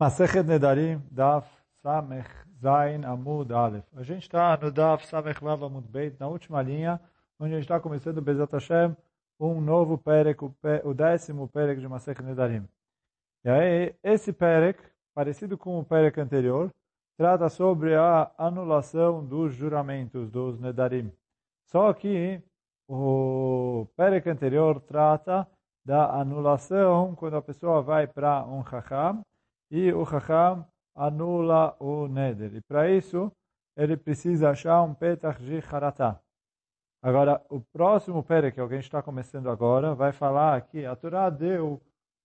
Masechet 0.00 0.46
Nedarim, 0.46 1.02
Daf 1.10 1.46
Samech 1.82 2.26
Zain 2.58 3.04
Amud 3.04 3.52
Aleph. 3.52 3.84
A 3.94 4.02
gente 4.02 4.22
está 4.22 4.56
no 4.56 4.72
Daf 4.72 5.06
Samech 5.06 5.38
Vav 5.44 5.62
Amud 5.62 5.86
Beit, 5.86 6.18
na 6.18 6.26
última 6.26 6.62
linha, 6.62 6.98
onde 7.38 7.52
a 7.52 7.56
gente 7.56 7.66
está 7.66 7.78
começando, 7.78 8.22
Bezat 8.22 8.50
Hashem, 8.50 8.96
um 9.38 9.60
novo 9.60 9.98
Perek, 9.98 10.42
o 10.84 10.94
décimo 10.94 11.46
Perek 11.48 11.82
de 11.82 11.86
Masechet 11.86 12.22
Nedarim. 12.22 12.66
E 13.44 13.50
aí, 13.50 13.94
esse 14.02 14.32
Perek, 14.32 14.82
parecido 15.14 15.58
com 15.58 15.78
o 15.78 15.84
Perek 15.84 16.18
anterior, 16.18 16.70
trata 17.18 17.50
sobre 17.50 17.94
a 17.94 18.32
anulação 18.38 19.22
dos 19.22 19.54
juramentos 19.54 20.30
dos 20.30 20.58
Nedarim. 20.58 21.12
Só 21.66 21.92
que 21.92 22.42
o 22.88 23.86
Perek 23.98 24.30
anterior 24.30 24.80
trata 24.80 25.46
da 25.84 26.10
anulação 26.18 27.14
quando 27.14 27.36
a 27.36 27.42
pessoa 27.42 27.82
vai 27.82 28.06
para 28.06 28.46
um 28.46 28.64
Chacham, 28.64 29.20
e 29.70 29.92
o 29.92 30.04
Chacham 30.04 30.66
anula 30.94 31.76
o 31.78 32.08
Neder. 32.08 32.54
E 32.54 32.60
para 32.60 32.90
isso, 32.90 33.30
ele 33.76 33.96
precisa 33.96 34.50
achar 34.50 34.82
um 34.82 34.94
Petach 34.94 35.40
de 35.42 35.58
Haratá. 35.58 36.20
Agora, 37.02 37.42
o 37.48 37.60
próximo 37.60 38.22
Pere, 38.22 38.52
que 38.52 38.60
alguém 38.60 38.80
está 38.80 39.02
começando 39.02 39.48
agora, 39.48 39.94
vai 39.94 40.12
falar 40.12 40.60
que 40.62 40.84
a 40.84 40.94
Torá 40.94 41.30
deu 41.30 41.80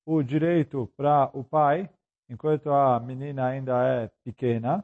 o 0.05 0.21
direito 0.21 0.91
para 0.97 1.29
o 1.33 1.43
pai, 1.43 1.89
enquanto 2.29 2.69
a 2.69 2.99
menina 2.99 3.45
ainda 3.45 3.81
é 3.87 4.09
pequena, 4.23 4.83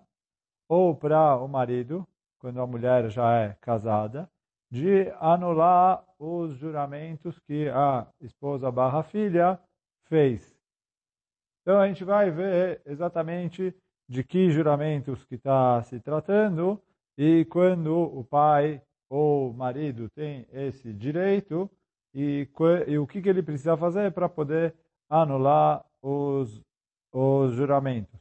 ou 0.69 0.95
para 0.95 1.35
o 1.37 1.47
marido, 1.47 2.07
quando 2.39 2.61
a 2.61 2.67
mulher 2.67 3.09
já 3.09 3.33
é 3.35 3.57
casada, 3.59 4.29
de 4.71 5.11
anular 5.19 6.05
os 6.17 6.53
juramentos 6.55 7.37
que 7.39 7.67
a 7.67 8.07
esposa 8.21 8.71
barra 8.71 9.03
filha 9.03 9.59
fez. 10.05 10.60
Então 11.61 11.79
a 11.79 11.87
gente 11.87 12.03
vai 12.03 12.31
ver 12.31 12.81
exatamente 12.85 13.73
de 14.09 14.23
que 14.23 14.51
juramentos 14.51 15.23
que 15.25 15.35
está 15.35 15.81
se 15.83 15.99
tratando 15.99 16.81
e 17.17 17.45
quando 17.45 17.95
o 17.95 18.23
pai 18.23 18.81
ou 19.09 19.51
o 19.51 19.53
marido 19.53 20.09
tem 20.09 20.47
esse 20.51 20.91
direito 20.93 21.69
e, 22.13 22.47
e 22.87 22.97
o 22.97 23.07
que, 23.07 23.21
que 23.21 23.29
ele 23.29 23.43
precisa 23.43 23.77
fazer 23.77 24.11
para 24.11 24.27
poder 24.27 24.73
anular 25.09 25.85
os, 26.01 26.61
os 27.11 27.53
juramentos. 27.53 28.19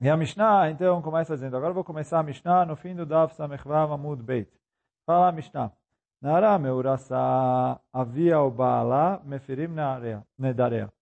E 0.00 0.08
a 0.08 0.16
Mishnah, 0.16 0.70
então, 0.70 1.00
começa 1.00 1.34
dizendo, 1.34 1.56
agora 1.56 1.72
vou 1.72 1.84
começar 1.84 2.18
a 2.18 2.22
Mishnah 2.22 2.66
no 2.66 2.76
fim 2.76 2.94
do 2.94 3.06
Daf 3.06 3.34
Samechvav 3.34 3.92
Amud 3.92 4.22
Beit. 4.22 4.50
Fala 5.06 5.28
a 5.28 5.32
Mishnah. 5.32 5.72
Nara 6.20 6.58
meurasa 6.58 7.80
avia 7.92 8.40
o 8.40 8.50
baala 8.50 9.20
mefirim 9.24 9.68
nedareia. 10.38 10.92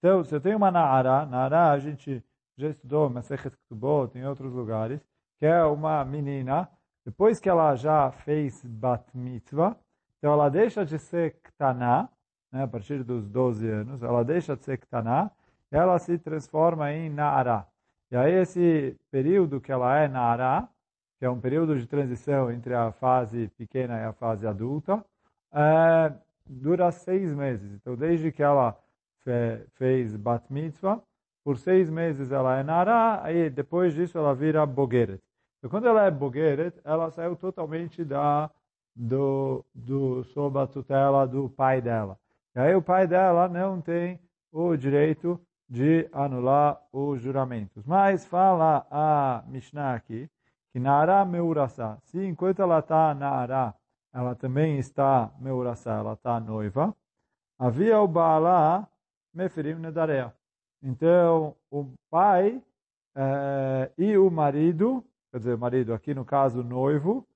Então, 0.00 0.24
se 0.24 0.34
eu 0.34 0.40
tenho 0.40 0.56
uma 0.56 0.70
Naara, 0.70 1.26
Naara 1.26 1.72
a 1.72 1.78
gente 1.78 2.24
já 2.56 2.68
estudou 2.70 3.10
Masechet 3.10 3.54
Ketubot 3.54 4.16
em 4.18 4.24
outros 4.24 4.50
lugares, 4.50 4.98
que 5.38 5.44
é 5.44 5.62
uma 5.62 6.02
menina, 6.06 6.66
depois 7.04 7.38
que 7.38 7.50
ela 7.50 7.74
já 7.76 8.10
fez 8.10 8.64
Bat 8.64 9.14
Mitzvah, 9.14 9.76
então 10.16 10.32
ela 10.32 10.48
deixa 10.48 10.86
de 10.86 10.98
ser 10.98 11.34
Ktaná, 11.42 12.08
né, 12.50 12.62
a 12.62 12.66
partir 12.66 13.04
dos 13.04 13.28
12 13.28 13.68
anos, 13.68 14.02
ela 14.02 14.24
deixa 14.24 14.56
de 14.56 14.64
ser 14.64 14.78
Ktaná, 14.78 15.30
ela 15.70 15.98
se 15.98 16.16
transforma 16.16 16.90
em 16.90 17.10
Naara. 17.10 17.66
E 18.10 18.16
aí 18.16 18.32
esse 18.32 18.96
período 19.10 19.60
que 19.60 19.70
ela 19.70 19.98
é 19.98 20.08
Naara, 20.08 20.66
que 21.18 21.26
é 21.26 21.30
um 21.30 21.38
período 21.38 21.78
de 21.78 21.86
transição 21.86 22.50
entre 22.50 22.72
a 22.74 22.90
fase 22.90 23.48
pequena 23.48 24.00
e 24.00 24.04
a 24.04 24.14
fase 24.14 24.46
adulta, 24.46 25.04
é, 25.52 26.10
dura 26.46 26.90
seis 26.90 27.34
meses. 27.34 27.70
Então, 27.74 27.94
desde 27.94 28.32
que 28.32 28.42
ela 28.42 28.78
fez 29.74 30.16
bat 30.16 30.44
mitzvah, 30.50 31.00
por 31.44 31.56
seis 31.58 31.88
meses 31.88 32.30
ela 32.30 32.58
é 32.58 32.62
nara, 32.62 33.22
aí 33.22 33.50
depois 33.50 33.94
disso 33.94 34.18
ela 34.18 34.34
vira 34.34 34.64
bogeret. 34.66 35.20
Então, 35.58 35.70
quando 35.70 35.86
ela 35.88 36.06
é 36.06 36.10
bogeret, 36.10 36.78
ela 36.84 37.10
saiu 37.10 37.36
totalmente 37.36 38.04
da 38.04 38.50
do, 38.94 39.64
do 39.74 40.24
sob 40.24 40.58
a 40.58 40.66
tutela 40.66 41.26
do 41.26 41.48
pai 41.48 41.80
dela. 41.80 42.18
E 42.54 42.60
aí 42.60 42.74
o 42.74 42.82
pai 42.82 43.06
dela 43.06 43.48
não 43.48 43.80
tem 43.80 44.20
o 44.52 44.76
direito 44.76 45.40
de 45.68 46.08
anular 46.12 46.80
os 46.92 47.20
juramentos. 47.20 47.86
Mas 47.86 48.26
fala 48.26 48.86
a 48.90 49.44
Mishnah 49.46 49.94
aqui, 49.94 50.28
que 50.72 50.80
Nara 50.80 51.24
Meurasa, 51.24 51.98
se 52.04 52.24
enquanto 52.24 52.60
ela 52.60 52.80
está 52.80 53.14
Nara, 53.14 53.74
ela 54.12 54.34
também 54.34 54.78
está 54.78 55.30
Meurasa, 55.38 55.92
ela 55.92 56.14
está 56.14 56.40
noiva, 56.40 56.94
havia 57.58 58.00
o 58.00 58.08
Baala 58.08 58.88
Meferim 59.32 59.74
Nedarea. 59.74 60.34
Então, 60.82 61.54
o 61.70 61.92
pai 62.10 62.62
eh, 63.14 63.90
e 63.98 64.16
o 64.16 64.30
marido, 64.30 65.04
quer 65.30 65.38
dizer, 65.38 65.56
marido 65.56 65.92
aqui 65.92 66.14
no 66.14 66.24
caso 66.24 66.62
noivo, 66.62 67.26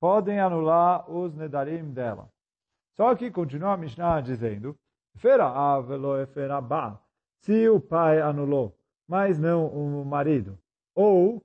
podem 0.00 0.40
anular 0.40 1.10
os 1.10 1.34
Nedarim 1.34 1.92
dela. 1.92 2.28
Só 2.96 3.14
que 3.14 3.30
continua 3.30 3.74
a 3.74 3.76
Mishnah 3.76 4.20
dizendo, 4.20 4.76
se 7.40 7.68
o 7.68 7.80
pai 7.80 8.20
anulou, 8.20 8.76
mas 9.06 9.38
não 9.38 9.66
o 9.66 10.04
marido, 10.04 10.58
ou 10.94 11.42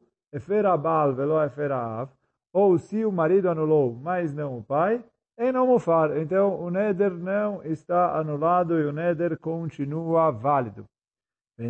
ou 2.52 2.78
se 2.78 3.06
o 3.06 3.12
marido 3.12 3.50
anulou, 3.50 3.94
mas 3.96 4.34
não 4.34 4.58
o 4.58 4.64
pai, 4.64 5.04
e 5.38 5.52
não 5.52 5.68
mufar. 5.68 6.18
Então, 6.18 6.60
o 6.60 6.70
neder 6.70 7.12
não 7.12 7.64
está 7.64 8.18
anulado 8.18 8.80
e 8.80 8.86
o 8.86 8.92
neder 8.92 9.38
continua 9.38 10.32
válido. 10.32 10.86
E 11.60 11.66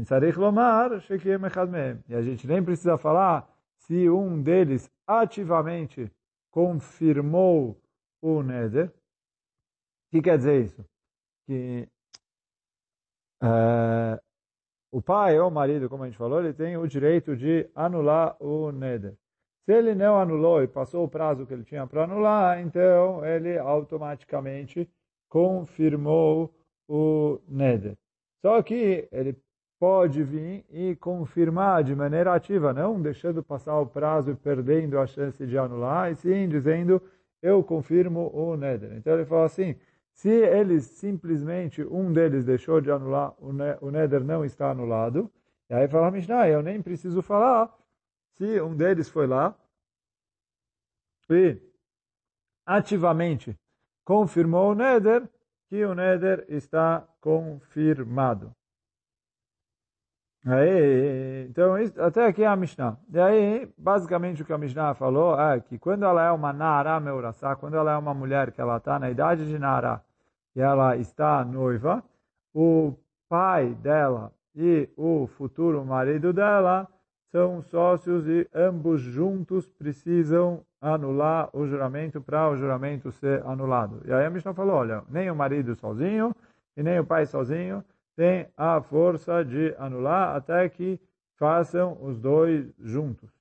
a 2.15 2.21
gente 2.21 2.47
nem 2.47 2.63
precisa 2.63 2.97
falar 2.97 3.49
se 3.79 4.09
um 4.09 4.41
deles 4.41 4.89
ativamente 5.05 6.09
confirmou 6.51 7.77
o 8.21 8.41
neder. 8.41 8.87
O 8.87 8.91
que 10.11 10.21
quer 10.21 10.37
dizer 10.37 10.63
isso? 10.63 10.85
Que 11.45 11.89
uh, 13.43 14.17
o 14.91 15.01
pai 15.01 15.37
ou 15.39 15.49
o 15.49 15.51
marido, 15.51 15.89
como 15.89 16.03
a 16.03 16.05
gente 16.05 16.17
falou, 16.17 16.39
ele 16.39 16.53
tem 16.53 16.77
o 16.77 16.87
direito 16.87 17.35
de 17.35 17.69
anular 17.75 18.41
o 18.41 18.71
neder. 18.71 19.17
Se 19.65 19.71
ele 19.73 19.95
não 19.95 20.19
anulou 20.19 20.61
e 20.61 20.67
passou 20.67 21.05
o 21.05 21.09
prazo 21.09 21.45
que 21.45 21.53
ele 21.53 21.63
tinha 21.63 21.87
para 21.87 22.03
anular, 22.03 22.59
então 22.59 23.25
ele 23.25 23.57
automaticamente 23.57 24.89
confirmou 25.29 26.53
o 26.87 27.39
neder. 27.47 27.97
Só 28.41 28.61
que 28.61 29.07
ele 29.11 29.37
pode 29.79 30.21
vir 30.23 30.65
e 30.69 30.95
confirmar 30.95 31.83
de 31.83 31.95
maneira 31.95 32.33
ativa, 32.33 32.73
não 32.73 33.01
deixando 33.01 33.41
passar 33.41 33.79
o 33.79 33.85
prazo 33.85 34.31
e 34.31 34.35
perdendo 34.35 34.99
a 34.99 35.07
chance 35.07 35.45
de 35.45 35.57
anular, 35.57 36.11
e 36.11 36.15
sim 36.15 36.47
dizendo, 36.47 37.01
eu 37.41 37.63
confirmo 37.63 38.31
o 38.33 38.55
neder. 38.55 38.93
Então 38.97 39.13
ele 39.13 39.25
fala 39.25 39.45
assim, 39.45 39.75
se 40.11 40.29
eles 40.29 40.83
simplesmente, 40.85 41.83
um 41.83 42.13
deles 42.13 42.45
deixou 42.45 42.79
de 42.79 42.91
anular, 42.91 43.33
o 43.39 43.91
neder 43.91 44.23
não 44.23 44.45
está 44.45 44.71
anulado, 44.71 45.31
e 45.69 45.73
aí 45.73 45.87
fala 45.87 46.11
Mishnah, 46.11 46.47
eu 46.47 46.61
nem 46.61 46.81
preciso 46.81 47.21
falar, 47.21 47.73
se 48.37 48.61
um 48.61 48.75
deles 48.75 49.09
foi 49.09 49.27
lá 49.27 49.55
e 51.29 51.57
ativamente 52.65 53.57
confirmou 54.03 54.71
o 54.71 54.75
Neder, 54.75 55.27
que 55.67 55.83
o 55.85 55.95
Neder 55.95 56.45
está 56.47 57.07
confirmado. 57.19 58.53
Aí, 60.45 61.47
então, 61.49 61.73
até 62.05 62.25
aqui 62.25 62.43
é 62.43 62.47
a 62.47 62.55
Mishnah. 62.55 62.97
E 63.09 63.19
aí, 63.19 63.73
basicamente 63.77 64.41
o 64.41 64.45
que 64.45 64.51
a 64.51 64.57
Mishnah 64.57 64.93
falou 64.93 65.39
é 65.39 65.59
que 65.61 65.79
quando 65.79 66.03
ela 66.03 66.21
é 66.21 66.31
uma 66.31 66.51
Nara 66.51 66.99
Meurassá, 66.99 67.55
quando 67.55 67.77
ela 67.77 67.93
é 67.93 67.97
uma 67.97 68.13
mulher 68.13 68.51
que 68.51 68.59
ela 68.59 68.77
está 68.77 68.99
na 68.99 69.09
idade 69.09 69.47
de 69.47 69.57
Nara 69.57 70.03
e 70.53 70.59
ela 70.59 70.97
está 70.97 71.45
noiva, 71.45 72.03
o 72.53 72.93
pai 73.29 73.73
dela 73.75 74.33
e 74.53 74.89
o 74.97 75.27
futuro 75.27 75.83
marido 75.85 76.33
dela 76.33 76.87
são 77.33 77.63
sócios 77.63 78.27
e 78.27 78.47
ambos 78.53 79.01
juntos 79.01 79.67
precisam 79.67 80.63
anular 80.79 81.49
o 81.51 81.65
juramento 81.65 82.21
para 82.21 82.47
o 82.47 82.55
juramento 82.55 83.11
ser 83.11 83.43
anulado. 83.43 84.03
E 84.05 84.13
aí 84.13 84.23
a 84.23 84.29
Mishnah 84.29 84.53
falou, 84.53 84.75
olha, 84.75 85.03
nem 85.09 85.31
o 85.31 85.35
marido 85.35 85.73
sozinho 85.73 86.35
e 86.77 86.83
nem 86.83 86.99
o 86.99 87.05
pai 87.05 87.25
sozinho 87.25 87.83
tem 88.15 88.47
a 88.55 88.79
força 88.81 89.43
de 89.43 89.73
anular 89.79 90.35
até 90.35 90.69
que 90.69 91.01
façam 91.35 91.97
os 92.03 92.19
dois 92.19 92.71
juntos. 92.77 93.31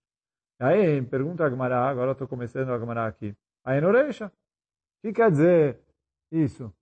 E 0.58 0.64
aí 0.64 1.02
pergunta 1.02 1.44
a 1.44 1.50
Gemara, 1.50 1.86
agora 1.86 2.12
estou 2.12 2.26
começando 2.26 2.70
a 2.70 2.78
Gemara 2.78 3.06
aqui. 3.06 3.36
Aí 3.62 3.78
no 3.78 3.90
Reisha, 3.90 4.28
o 4.28 4.30
que 5.02 5.12
quer 5.12 5.30
dizer 5.30 5.78
isso? 6.30 6.72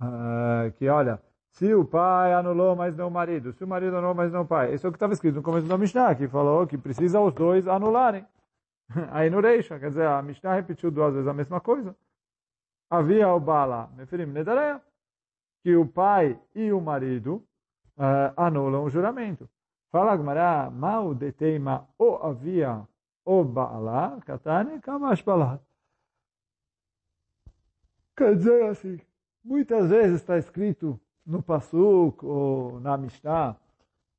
Uh, 0.00 0.72
que 0.78 0.88
olha, 0.88 1.20
se 1.54 1.72
o 1.72 1.84
pai 1.84 2.32
anulou, 2.32 2.74
mas 2.74 2.96
não 2.96 3.06
o 3.06 3.10
marido. 3.10 3.52
Se 3.52 3.62
o 3.62 3.68
marido 3.68 3.96
anulou, 3.96 4.14
mas 4.14 4.32
não 4.32 4.42
o 4.42 4.46
pai. 4.46 4.74
Isso 4.74 4.86
é 4.86 4.88
o 4.88 4.92
que 4.92 4.96
estava 4.96 5.12
escrito 5.12 5.36
no 5.36 5.42
começo 5.42 5.68
da 5.68 5.78
Mishnah, 5.78 6.14
que 6.16 6.26
falou 6.26 6.66
que 6.66 6.76
precisa 6.76 7.20
os 7.20 7.32
dois 7.32 7.68
anularem. 7.68 8.26
Aí 9.12 9.30
no 9.30 9.40
Reisha, 9.40 9.78
quer 9.78 9.88
dizer, 9.88 10.06
a 10.06 10.20
Mishnah 10.20 10.54
repetiu 10.54 10.90
duas 10.90 11.14
vezes 11.14 11.28
a 11.28 11.32
mesma 11.32 11.60
coisa. 11.60 11.94
Havia 12.90 13.28
o 13.28 13.38
Bala, 13.38 13.88
Mefirim 13.96 14.26
Nedareia, 14.26 14.82
que 15.62 15.76
o 15.76 15.86
pai 15.86 16.38
e 16.56 16.72
o 16.72 16.80
marido 16.80 17.36
uh, 17.96 18.34
anulam 18.36 18.82
o 18.82 18.90
juramento. 18.90 19.48
Fala 19.92 20.16
Gmará, 20.16 20.68
mal 20.70 21.14
de 21.14 21.30
teima 21.30 21.88
ou 21.96 22.20
havia 22.20 22.84
o 23.24 23.44
Baalá, 23.44 24.18
Katane, 24.26 24.80
Kamash 24.80 25.22
Balá. 25.22 25.60
Quer 28.16 28.34
dizer 28.34 28.64
assim, 28.64 29.00
muitas 29.44 29.88
vezes 29.88 30.20
está 30.20 30.36
escrito 30.36 31.00
no 31.26 31.42
Pasuk 31.42 32.24
ou 32.24 32.80
na 32.80 32.96
Mishnah, 32.96 33.56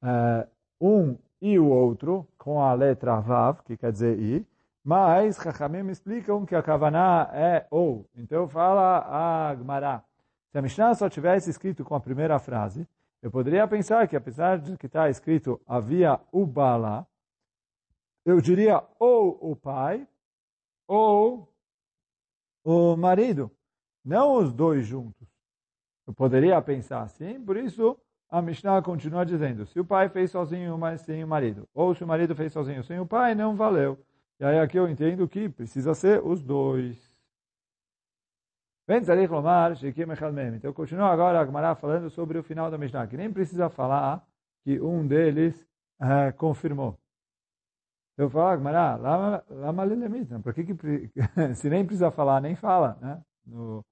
é, 0.03 0.47
um 0.79 1.17
e 1.41 1.59
o 1.59 1.67
outro, 1.67 2.27
com 2.37 2.61
a 2.61 2.73
letra 2.73 3.19
Vav, 3.19 3.61
que 3.63 3.77
quer 3.77 3.91
dizer 3.91 4.19
i, 4.19 4.45
mas 4.83 5.37
Chachamim 5.37 5.89
explicam 5.89 6.45
que 6.45 6.55
a 6.55 6.61
Kavaná 6.61 7.29
é 7.33 7.65
ou. 7.71 8.07
Então 8.15 8.47
fala 8.47 9.49
a 9.49 9.55
Gmará. 9.55 10.03
Se 10.51 10.57
a 10.57 10.61
Mishnah 10.61 10.93
só 10.93 11.09
tivesse 11.09 11.49
escrito 11.49 11.83
com 11.83 11.95
a 11.95 11.99
primeira 11.99 12.39
frase, 12.39 12.87
eu 13.21 13.31
poderia 13.31 13.67
pensar 13.67 14.07
que 14.07 14.15
apesar 14.15 14.59
de 14.59 14.77
que 14.77 14.85
está 14.85 15.09
escrito 15.09 15.59
havia 15.67 16.19
o 16.31 16.45
eu 18.23 18.39
diria 18.41 18.83
ou 18.99 19.37
o 19.51 19.55
pai 19.55 20.07
ou 20.87 21.51
o 22.63 22.95
marido, 22.95 23.51
não 24.03 24.35
os 24.37 24.53
dois 24.53 24.85
juntos. 24.85 25.24
Eu 26.07 26.13
poderia 26.13 26.61
pensar 26.61 27.01
assim, 27.01 27.43
por 27.43 27.57
isso 27.57 27.97
a 28.29 28.41
Mishnah 28.41 28.81
continua 28.81 29.25
dizendo, 29.25 29.65
se 29.65 29.79
o 29.79 29.85
pai 29.85 30.09
fez 30.09 30.31
sozinho, 30.31 30.77
mas 30.77 31.01
sem 31.01 31.23
o 31.23 31.27
marido, 31.27 31.67
ou 31.73 31.93
se 31.95 32.03
o 32.03 32.07
marido 32.07 32.35
fez 32.35 32.51
sozinho 32.51 32.83
sem 32.83 32.99
o 32.99 33.05
pai, 33.05 33.33
não 33.33 33.55
valeu. 33.55 33.97
E 34.39 34.45
aí 34.45 34.59
aqui 34.59 34.77
eu 34.77 34.89
entendo 34.89 35.27
que 35.27 35.47
precisa 35.47 35.93
ser 35.93 36.23
os 36.23 36.43
dois. 36.43 37.13
Então 40.57 40.73
continua 40.73 41.09
agora 41.09 41.39
a 41.39 41.45
Gemara 41.45 41.75
falando 41.75 42.09
sobre 42.09 42.37
o 42.37 42.43
final 42.43 42.69
da 42.69 42.77
Mishnah, 42.77 43.07
que 43.07 43.17
nem 43.17 43.31
precisa 43.31 43.69
falar 43.69 44.23
que 44.63 44.79
um 44.79 45.07
deles 45.07 45.65
uh, 46.01 46.35
confirmou. 46.37 46.99
Eu 48.17 48.29
falo, 48.29 48.57
Gemara, 48.57 48.95
lama 48.95 49.43
por 50.43 50.53
que, 50.53 50.63
que 50.63 50.75
se 51.55 51.69
nem 51.69 51.85
precisa 51.85 52.11
falar, 52.11 52.41
nem 52.41 52.55
fala, 52.55 52.97
né? 53.01 53.21
No, 53.45 53.83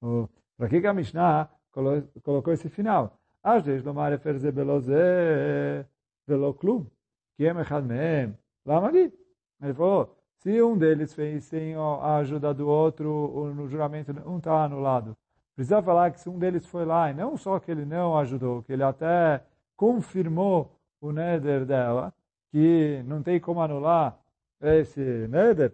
no, 0.00 0.28
para 0.56 0.68
que, 0.68 0.80
que 0.80 0.86
a 0.86 0.94
Mishnah 0.94 1.48
colocou 1.72 2.52
esse 2.52 2.68
final? 2.68 3.18
Vezes, 3.64 3.84
lomar 3.84 4.12
eferze 4.12 4.50
beloze 4.52 4.92
velo 6.26 6.52
klum, 6.54 6.86
que 7.36 7.46
é 7.46 7.54
mechad 7.54 7.84
mehem, 7.84 8.36
lama 8.66 8.90
li. 8.90 9.12
Ele 9.62 9.74
falou, 9.74 10.14
se 10.38 10.62
um 10.62 10.76
deles 10.76 11.14
fez 11.14 11.44
sem 11.44 11.74
a 11.74 12.16
ajuda 12.16 12.52
do 12.52 12.68
outro, 12.68 13.52
no 13.54 13.66
juramento 13.68 14.12
um 14.26 14.38
está 14.38 14.64
anulado. 14.64 15.16
Precisa 15.54 15.82
falar 15.82 16.12
que 16.12 16.20
se 16.20 16.28
um 16.28 16.38
deles 16.38 16.66
foi 16.66 16.84
lá, 16.84 17.10
e 17.10 17.14
não 17.14 17.36
só 17.36 17.58
que 17.58 17.70
ele 17.70 17.84
não 17.84 18.16
ajudou, 18.18 18.62
que 18.62 18.72
ele 18.72 18.84
até 18.84 19.42
confirmou 19.74 20.78
o 21.00 21.10
neder 21.10 21.64
dela, 21.64 22.14
que 22.50 23.02
não 23.06 23.22
tem 23.22 23.40
como 23.40 23.60
anular 23.60 24.16
esse 24.60 25.00
neder, 25.28 25.72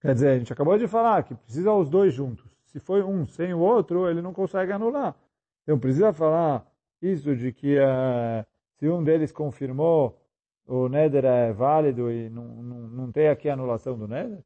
quer 0.00 0.14
dizer, 0.14 0.28
a 0.30 0.38
gente 0.38 0.52
acabou 0.52 0.78
de 0.78 0.88
falar 0.88 1.22
que 1.22 1.34
precisa 1.34 1.72
os 1.72 1.88
dois 1.88 2.14
juntos. 2.14 2.55
Se 2.76 2.80
foi 2.80 3.02
um 3.02 3.24
sem 3.26 3.54
o 3.54 3.60
outro, 3.60 4.06
ele 4.06 4.20
não 4.20 4.34
consegue 4.34 4.70
anular. 4.70 5.16
Então 5.62 5.78
precisa 5.80 6.12
falar 6.12 6.70
isso 7.00 7.34
de 7.34 7.50
que 7.50 7.78
uh, 7.78 8.44
se 8.78 8.86
um 8.88 9.02
deles 9.02 9.32
confirmou 9.32 10.20
o 10.66 10.86
neder 10.88 11.24
é 11.24 11.52
válido 11.54 12.10
e 12.12 12.28
não, 12.28 12.44
não, 12.62 12.80
não 12.88 13.12
tem 13.12 13.28
aqui 13.28 13.48
anulação 13.48 13.98
do 13.98 14.06
neder? 14.06 14.44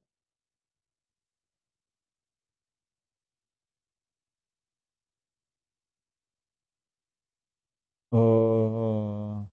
Oh. 8.12 9.44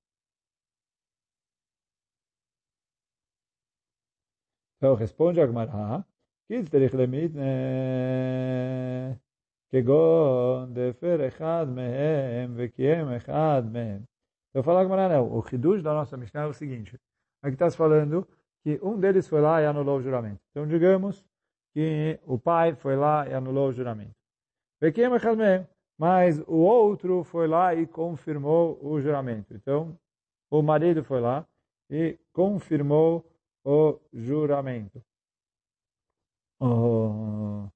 Então, 4.78 4.94
responde 4.96 5.42
a 5.42 5.48
Gemara, 6.49 6.65
que 6.65 6.71
צריך 6.71 6.95
למיתנה 6.95 7.43
כגון 9.71 10.75
דפר 10.75 11.29
אחד 11.29 11.67
מהם 11.75 12.55
וקיים 12.57 13.09
אחד 13.09 13.63
מהם. 13.73 14.03
Eu 14.55 14.63
falo 14.63 14.79
agora 14.79 15.09
não, 15.09 15.33
o 15.33 15.43
Hidush 15.51 15.83
da 15.83 15.95
nossa 15.95 16.15
Mishnah 16.15 16.43
é 16.43 16.47
o 16.47 16.53
seguinte, 16.53 17.01
aqui 17.43 17.55
está 17.55 17.71
se 17.71 17.77
falando 17.77 18.29
que 18.63 18.79
um 18.83 19.01
deles 19.01 19.27
foi 19.27 19.41
lá 19.41 19.63
e 19.63 19.65
anulou 19.65 19.97
o 19.99 20.03
juramento. 20.03 20.43
Então 20.51 20.67
digamos 20.67 21.25
que 21.73 22.21
o 22.27 22.39
pai 22.39 22.75
foi 22.75 22.95
lá 22.97 23.27
e 23.27 23.33
anulou 23.33 23.69
o 23.69 23.73
juramento. 23.73 24.15
Vekiyem 24.79 25.15
echad 25.15 25.37
mehen, 25.37 25.67
mas 25.99 26.39
o 26.47 26.57
outro 26.57 27.25
foi 27.25 27.47
lá 27.49 27.75
e 27.75 27.87
confirmou 27.87 28.79
o 28.83 29.01
juramento. 29.01 29.55
Então, 29.55 29.99
o 30.51 30.61
marido 30.61 31.03
foi 31.03 31.21
lá 31.21 31.47
e 31.89 32.19
confirmou 32.33 33.25
o 33.65 33.99
juramento. 34.13 35.03
Oh. 36.60 37.68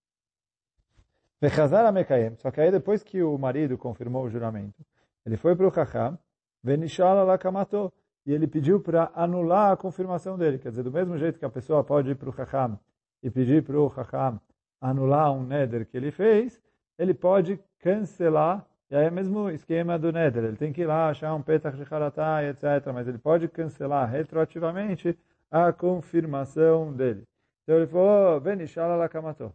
Só 2.38 2.52
que 2.52 2.62
aí 2.62 2.72
depois 2.72 3.04
que 3.04 3.22
o 3.24 3.38
marido 3.38 3.78
confirmou 3.78 4.26
o 4.26 4.30
juramento, 4.30 4.86
ele 5.26 5.38
foi 5.38 5.56
para 5.56 5.68
o 5.68 5.74
Chacham, 5.74 6.18
Venishala 6.64 7.24
Lakamato, 7.24 7.92
e 8.26 8.34
ele 8.34 8.48
pediu 8.48 8.80
para 8.80 9.12
anular 9.16 9.72
a 9.72 9.78
confirmação 9.78 10.38
dele. 10.38 10.60
Quer 10.60 10.70
dizer, 10.70 10.84
do 10.84 10.92
mesmo 10.92 11.18
jeito 11.18 11.40
que 11.40 11.46
a 11.46 11.50
pessoa 11.50 11.84
pode 11.84 12.12
ir 12.12 12.16
para 12.16 12.30
o 12.30 12.34
Chacham 12.34 12.80
e 13.24 13.30
pedir 13.30 13.64
para 13.64 13.80
o 13.80 13.90
Chacham 13.90 14.40
anular 14.80 15.32
um 15.32 15.44
neder 15.44 15.88
que 15.88 15.98
ele 15.98 16.12
fez, 16.12 16.62
ele 16.98 17.14
pode 17.14 17.60
cancelar, 17.80 18.66
e 18.90 18.96
aí 18.96 19.06
é 19.06 19.10
o 19.10 19.14
mesmo 19.14 19.50
esquema 19.50 19.98
do 19.98 20.12
neder, 20.12 20.44
ele 20.44 20.58
tem 20.58 20.72
que 20.72 20.82
ir 20.82 20.86
lá 20.86 21.10
achar 21.10 21.34
um 21.34 21.42
petach 21.42 21.76
de 21.76 21.84
haratá, 21.92 22.44
etc., 22.44 22.92
mas 22.94 23.08
ele 23.08 23.18
pode 23.18 23.48
cancelar 23.48 24.10
retroativamente 24.10 25.18
a 25.50 25.72
confirmação 25.74 26.94
dele. 26.94 27.24
Então 27.64 27.78
ele 27.78 27.88
falou, 27.88 28.40
Venishala 28.42 28.96
Lakamato. 28.96 29.54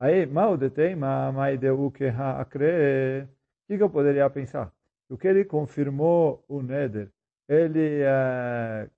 Aí, 0.00 0.26
mal 0.26 0.56
detém, 0.56 0.94
mas 0.96 1.58
deu 1.58 1.90
que 1.90 2.04
acre. 2.06 3.24
O 3.68 3.76
que 3.76 3.82
eu 3.82 3.90
poderia 3.90 4.30
pensar? 4.30 4.72
O 5.08 5.16
que 5.18 5.26
ele 5.26 5.44
confirmou 5.44 6.44
o 6.48 6.62
Neder, 6.62 7.10
ele 7.48 8.02
é, 8.02 8.88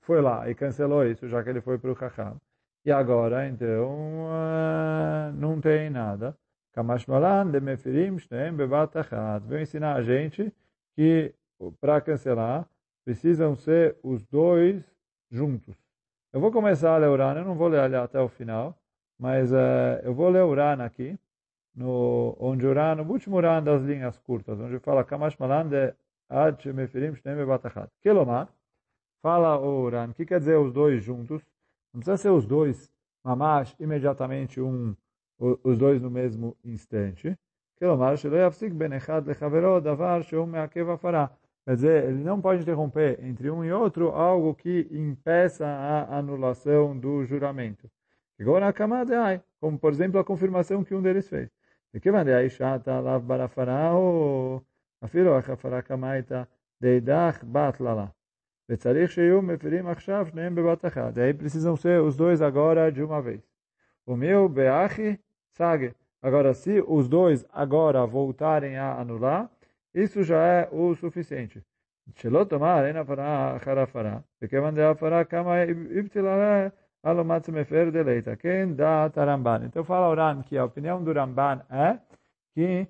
foi 0.00 0.20
lá 0.20 0.48
e 0.50 0.54
cancelou 0.54 1.04
isso, 1.06 1.28
já 1.28 1.42
que 1.42 1.50
ele 1.50 1.60
foi 1.60 1.78
para 1.78 1.92
o 1.92 1.96
Chacham. 1.96 2.40
E 2.84 2.92
agora, 2.92 3.46
então, 3.48 4.26
uh, 4.26 5.32
não 5.34 5.60
tem 5.60 5.88
nada. 5.88 6.36
Kamashmalan 6.72 7.50
de 7.50 7.60
Mefirim 7.60 8.18
Shneem 8.18 8.54
Bevat 8.54 8.94
Achat. 8.96 9.46
Vem 9.46 9.62
ensinar 9.62 9.96
a 9.96 10.02
gente 10.02 10.52
que, 10.94 11.34
para 11.80 12.00
cancelar, 12.00 12.68
precisam 13.04 13.54
ser 13.56 13.96
os 14.02 14.22
dois 14.24 14.82
juntos. 15.30 15.83
Eu 16.34 16.40
vou 16.40 16.50
começar 16.50 16.96
a 16.96 16.98
ler 16.98 17.06
Urana, 17.06 17.38
eu 17.38 17.44
não 17.44 17.54
vou 17.54 17.68
ler 17.68 17.94
até 17.94 18.20
o 18.20 18.28
final, 18.28 18.76
mas 19.16 19.52
uh, 19.52 20.02
eu 20.02 20.12
vou 20.12 20.28
ler 20.28 20.42
Urana 20.42 20.84
aqui, 20.84 21.16
no, 21.72 22.36
onde 22.40 22.66
Urana, 22.66 23.04
no 23.04 23.12
último 23.12 23.36
Urana 23.36 23.62
das 23.62 23.82
linhas 23.82 24.18
curtas, 24.18 24.58
onde 24.58 24.80
fala 24.80 25.04
Kamash 25.04 25.36
Malan 25.38 25.68
de 25.68 25.94
Ad 26.28 26.60
Shemefirim 26.60 27.14
Shneim 27.14 27.36
Bebatachat. 27.36 27.88
Kelomar, 28.00 28.48
fala 29.22 29.56
o 29.60 29.84
Urana, 29.84 30.10
o 30.10 30.14
que 30.16 30.26
quer 30.26 30.40
dizer 30.40 30.58
os 30.58 30.72
dois 30.72 31.04
juntos? 31.04 31.40
Não 31.92 32.00
precisa 32.00 32.16
ser 32.16 32.30
os 32.30 32.44
dois, 32.44 32.90
mamash, 33.22 33.76
imediatamente 33.78 34.60
um, 34.60 34.96
os 35.38 35.78
dois 35.78 36.02
no 36.02 36.10
mesmo 36.10 36.56
instante. 36.64 37.38
Kelomar, 37.76 38.16
Shelo 38.16 38.34
Yafsik 38.34 38.74
Ben 38.74 38.92
Echad 38.92 39.24
Lechavero 39.24 39.80
Davar 39.80 40.24
Sheum 40.24 40.46
Meakev 40.46 40.90
Afarah. 40.90 41.30
Quer 41.65 41.75
dizer, 41.75 42.03
ele 42.05 42.23
não 42.23 42.41
pode 42.41 42.61
interromper 42.61 43.19
entre 43.23 43.49
um 43.49 43.63
e 43.63 43.71
outro 43.71 44.09
algo 44.09 44.55
que 44.55 44.87
impeça 44.91 45.65
a 45.67 46.17
anulação 46.17 46.97
do 46.97 47.23
juramento. 47.25 47.89
Agora, 48.39 48.69
a 48.69 48.73
como 49.59 49.77
por 49.77 49.91
exemplo 49.91 50.19
a 50.19 50.23
confirmação 50.23 50.83
que 50.83 50.95
um 50.95 51.01
deles 51.01 51.27
fez. 51.27 51.49
וכיוון 51.93 52.23
דאישת 52.23 52.87
עליו 52.87 53.21
ברפרה, 53.25 53.91
או 53.91 54.59
אפילו 55.03 55.37
החפרה 55.37 55.81
כמה 55.81 56.11
הייתה 56.11 56.43
דאידך 56.81 57.43
בת 57.43 57.81
ללה. 57.81 58.05
וצריך 58.69 59.11
שיהיו 59.11 59.41
מפירים 59.41 59.87
עכשיו 59.87 60.27
שניהם 60.29 60.55
בבת 60.55 60.85
אחת. 60.85 61.13
Daí 61.13 61.33
precisam 61.33 61.75
ser 61.75 62.01
os 62.01 62.15
dois 62.15 62.41
agora 62.41 62.91
de 62.91 63.03
uma 63.03 63.21
vez. 63.21 63.41
O 64.05 64.15
meu 64.15 64.47
beachi 64.47 65.19
sage. 65.51 65.93
Agora, 66.21 66.53
se 66.53 66.83
os 66.87 67.07
dois 67.07 67.45
agora 67.51 68.05
voltarem 68.05 68.77
a 68.77 68.99
anular, 68.99 69.49
isso 69.93 70.23
já 70.23 70.37
é 70.37 70.69
o 70.71 70.95
suficiente. 70.95 71.63
שלא 72.15 72.43
תאמר 72.43 72.85
אין 72.85 72.95
הפרה 72.97 73.55
אחר 73.55 73.79
הפרה, 73.79 74.17
וכיוון 74.41 74.75
דהפרה 74.75 75.23
כמה 75.23 75.55
הבטילה 75.99 76.67
Alomatsu 77.03 77.51
mefer 77.51 77.91
deleita. 77.91 78.35
Quem 78.35 78.75
dá 78.75 79.09
Taramban? 79.09 79.65
Então 79.65 79.83
fala 79.85 80.09
o 80.09 80.13
Ran 80.13 80.43
que 80.43 80.57
a 80.57 80.65
opinião 80.65 81.01
do 81.01 81.13
Ramban 81.13 81.61
é 81.69 81.97
que 82.53 82.87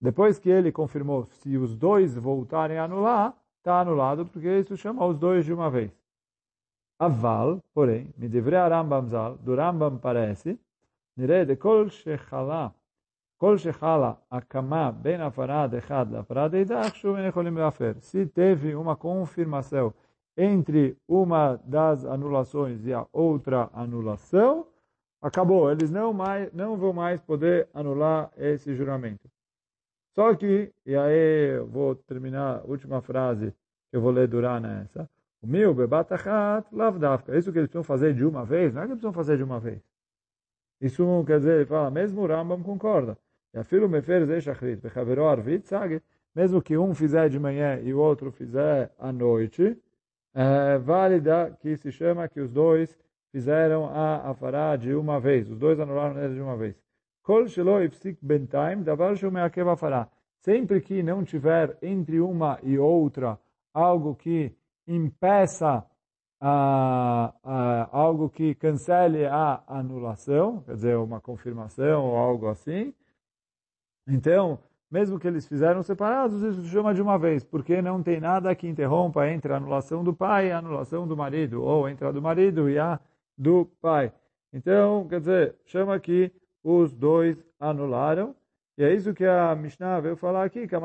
depois 0.00 0.38
que 0.38 0.50
ele 0.50 0.70
confirmou, 0.70 1.24
se 1.24 1.56
os 1.56 1.74
dois 1.74 2.14
voltarem 2.14 2.78
a 2.78 2.84
anular, 2.84 3.34
está 3.58 3.80
anulado, 3.80 4.26
porque 4.26 4.58
isso 4.58 4.76
chama 4.76 5.06
os 5.06 5.18
dois 5.18 5.46
de 5.46 5.52
uma 5.54 5.70
vez. 5.70 5.90
Aval, 6.98 7.62
porém, 7.72 8.12
me 8.18 8.28
deveria 8.28 8.68
Rambam 8.68 9.08
Zal, 9.08 9.38
do 9.38 9.54
Rambam 9.54 9.98
parece, 9.98 10.60
nire 11.16 11.46
de 11.46 11.56
kol 11.56 11.88
shechala 11.88 12.74
כל 13.38 13.58
שחלה 13.58 14.12
הקמה 14.32 14.90
בין 14.90 15.20
הפרה 15.20 15.66
דאחד 15.66 16.06
להפרה 16.12 16.48
דאידך, 16.48 16.94
שוב 16.94 17.16
אין 17.16 17.28
יכולים 17.28 17.58
להפר. 17.58 17.92
Se 18.00 18.26
teve 18.26 18.74
uma 18.74 18.96
confirmação 18.96 19.92
entre 20.36 20.96
uma 21.08 21.56
das 21.64 22.04
anulações 22.04 22.86
e 22.86 22.92
a 22.92 23.06
outra 23.12 23.70
anulação, 23.72 24.66
acabou. 25.22 25.70
Eles 25.70 25.90
não, 25.90 26.12
mais, 26.12 26.52
não 26.52 26.76
vão 26.76 26.92
mais 26.92 27.20
poder 27.20 27.68
anular 27.72 28.30
esse 28.36 28.74
juramento. 28.74 29.28
Só 30.14 30.34
que, 30.34 30.72
e 30.86 30.94
aí 30.94 31.56
eu 31.56 31.66
vou 31.66 31.94
terminar 31.94 32.60
a 32.60 32.62
última 32.62 33.02
frase 33.02 33.52
que 33.90 33.96
eu 33.96 34.00
vou 34.00 34.10
ler 34.10 34.28
durar 34.28 34.60
nessa. 34.60 35.08
O 35.42 35.46
meu 35.46 35.74
bebatachat 35.74 36.66
lavdavka. 36.72 37.36
Isso 37.36 37.52
que 37.52 37.58
eles 37.58 37.68
precisam 37.68 37.84
fazer 37.84 38.14
de 38.14 38.24
uma 38.24 38.44
vez, 38.44 38.72
não 38.72 38.82
é 38.82 38.84
que 38.86 38.92
eles 38.92 39.00
precisam 39.00 39.12
fazer 39.12 39.36
de 39.36 39.42
uma 39.42 39.60
vez. 39.60 39.82
Isso 40.80 41.24
quer 41.26 41.38
dizer, 41.38 41.56
ele 41.56 41.66
fala, 41.66 41.90
mesmo 41.90 42.22
o 42.22 42.26
Rambam 42.26 42.62
concorda. 42.62 43.18
E 43.53 43.57
a 43.57 43.63
arvit? 45.31 45.69
Mesmo 46.35 46.61
que 46.61 46.77
um 46.77 46.93
fizer 46.93 47.29
de 47.29 47.39
manhã 47.39 47.79
e 47.81 47.93
o 47.93 47.99
outro 47.99 48.31
fizer 48.31 48.93
à 48.99 49.11
noite, 49.11 49.75
é 50.33 50.77
válida 50.77 51.57
que 51.59 51.75
se 51.75 51.91
chama 51.91 52.29
que 52.29 52.39
os 52.39 52.51
dois 52.51 52.95
fizeram 53.31 53.85
a 53.85 54.29
afará 54.29 54.75
de 54.75 54.93
uma 54.93 55.19
vez. 55.19 55.49
Os 55.49 55.57
dois 55.57 55.79
anularam 55.79 56.21
ele 56.23 56.35
de 56.35 56.41
uma 56.41 56.55
vez. 56.55 56.75
Kol 57.23 57.47
shelo 57.47 57.79
bentaim. 58.21 58.83
Sempre 60.39 60.81
que 60.81 61.03
não 61.03 61.23
tiver 61.23 61.77
entre 61.81 62.19
uma 62.19 62.59
e 62.63 62.77
outra 62.77 63.37
algo 63.73 64.15
que 64.15 64.55
impeça 64.87 65.85
uh, 66.41 67.27
uh, 67.43 67.89
algo 67.91 68.29
que 68.29 68.55
cancele 68.55 69.25
a 69.25 69.63
anulação, 69.67 70.61
quer 70.61 70.75
dizer, 70.75 70.97
uma 70.97 71.19
confirmação 71.19 72.05
ou 72.05 72.17
algo 72.17 72.47
assim. 72.47 72.93
Então, 74.09 74.59
mesmo 74.89 75.19
que 75.19 75.27
eles 75.27 75.47
fizeram 75.47 75.83
separados, 75.83 76.41
isso 76.41 76.61
se 76.63 76.69
chama 76.69 76.93
de 76.93 77.01
uma 77.01 77.17
vez, 77.17 77.43
porque 77.43 77.81
não 77.81 78.01
tem 78.01 78.19
nada 78.19 78.53
que 78.55 78.67
interrompa 78.67 79.27
entre 79.29 79.53
a 79.53 79.57
anulação 79.57 80.03
do 80.03 80.13
pai 80.13 80.47
e 80.47 80.51
a 80.51 80.57
anulação 80.57 81.07
do 81.07 81.15
marido, 81.15 81.61
ou 81.63 81.87
entre 81.87 82.07
a 82.07 82.11
do 82.11 82.21
marido 82.21 82.69
e 82.69 82.79
a 82.79 82.99
do 83.37 83.65
pai. 83.81 84.11
Então, 84.51 85.07
quer 85.07 85.19
dizer, 85.19 85.55
chama 85.65 85.99
que 85.99 86.31
os 86.63 86.91
dois 86.91 87.37
anularam, 87.59 88.35
e 88.77 88.83
é 88.83 88.93
isso 88.93 89.13
que 89.13 89.25
a 89.25 89.55
Mishnah 89.55 89.99
veio 89.99 90.15
falar 90.15 90.43
aqui, 90.43 90.67
que 90.67 90.75
a 90.75 90.79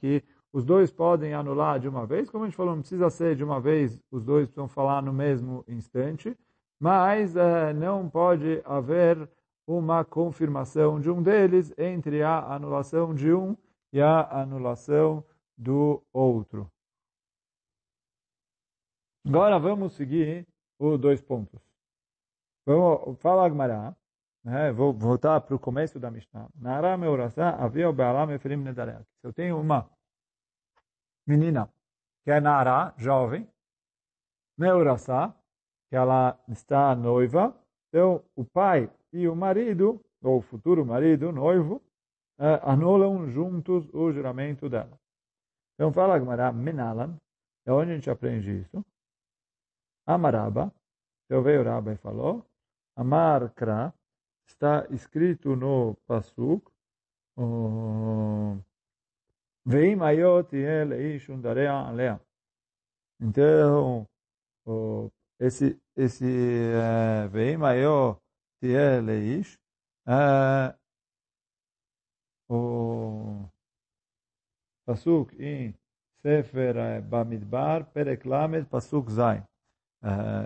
que 0.00 0.24
os 0.52 0.64
dois 0.64 0.90
podem 0.90 1.34
anular 1.34 1.78
de 1.78 1.88
uma 1.88 2.06
vez, 2.06 2.30
como 2.30 2.44
a 2.44 2.46
gente 2.46 2.56
falou, 2.56 2.74
não 2.74 2.80
precisa 2.80 3.10
ser 3.10 3.36
de 3.36 3.44
uma 3.44 3.60
vez, 3.60 4.00
os 4.10 4.24
dois 4.24 4.46
precisam 4.46 4.68
falar 4.68 5.02
no 5.02 5.12
mesmo 5.12 5.62
instante, 5.68 6.34
mas 6.80 7.36
uh, 7.36 7.74
não 7.74 8.08
pode 8.08 8.62
haver 8.64 9.28
uma 9.66 10.04
confirmação 10.04 11.00
de 11.00 11.10
um 11.10 11.22
deles 11.22 11.72
entre 11.76 12.22
a 12.22 12.54
anulação 12.54 13.14
de 13.14 13.32
um 13.32 13.56
e 13.92 14.00
a 14.00 14.40
anulação 14.40 15.24
do 15.56 16.02
outro. 16.12 16.70
Agora 19.26 19.58
vamos 19.58 19.94
seguir 19.94 20.46
os 20.78 20.98
dois 21.00 21.20
pontos. 21.20 21.60
Vamos 22.64 23.18
falar 23.20 23.46
Agmará, 23.46 23.96
né? 24.44 24.72
vou 24.72 24.92
voltar 24.92 25.40
para 25.40 25.56
o 25.56 25.58
começo 25.58 25.98
da 25.98 26.10
Mishnah. 26.10 26.48
Nedareak. 28.62 29.04
Se 29.20 29.26
eu 29.26 29.32
tenho 29.32 29.60
uma 29.60 29.90
menina 31.26 31.68
que 32.22 32.30
é 32.30 32.40
Nara, 32.40 32.94
jovem, 32.96 33.48
meurasá, 34.56 35.34
que 35.88 35.96
ela 35.96 36.38
está 36.48 36.94
noiva, 36.94 37.56
então 37.88 38.24
o 38.34 38.44
pai 38.44 38.90
e 39.12 39.28
o 39.28 39.34
marido, 39.34 40.00
ou 40.22 40.38
o 40.38 40.42
futuro 40.42 40.84
marido, 40.84 41.32
noivo, 41.32 41.82
uh, 42.38 42.62
anulam 42.62 43.28
juntos 43.30 43.88
o 43.92 44.12
juramento 44.12 44.68
dela. 44.68 44.98
Então 45.74 45.92
fala 45.92 46.18
Gemara, 46.18 46.52
Menalan, 46.52 47.18
é 47.66 47.72
onde 47.72 47.92
a 47.92 47.94
gente 47.94 48.10
aprende 48.10 48.60
isso. 48.60 48.84
Amaraba, 50.06 50.72
então 51.24 51.42
veio 51.42 51.60
o 51.60 51.64
Rabba 51.64 51.92
e 51.92 51.96
falou, 51.96 52.44
Amar 52.96 53.52
Kra, 53.54 53.92
está 54.46 54.86
escrito 54.90 55.56
no 55.56 55.96
Pasuk, 56.06 56.70
Veim 59.66 60.00
ayot 60.00 60.54
el 60.54 60.92
alea. 61.68 62.20
Então, 63.20 64.06
esse, 65.40 65.78
esse 65.96 66.24
uh, 66.24 67.28
Veim 67.28 67.62
ayot 67.62 68.18
תהיה 68.65 69.01
לאיש, 69.01 69.57
o 72.49 73.45
פסוק 74.85 75.33
em 75.33 75.73
Sefer 76.21 77.01
Bamidbar, 77.01 77.85
Perek 77.85 78.27
Lamed, 78.27 78.65
Pasuk 78.67 79.11
Zain. 79.11 79.41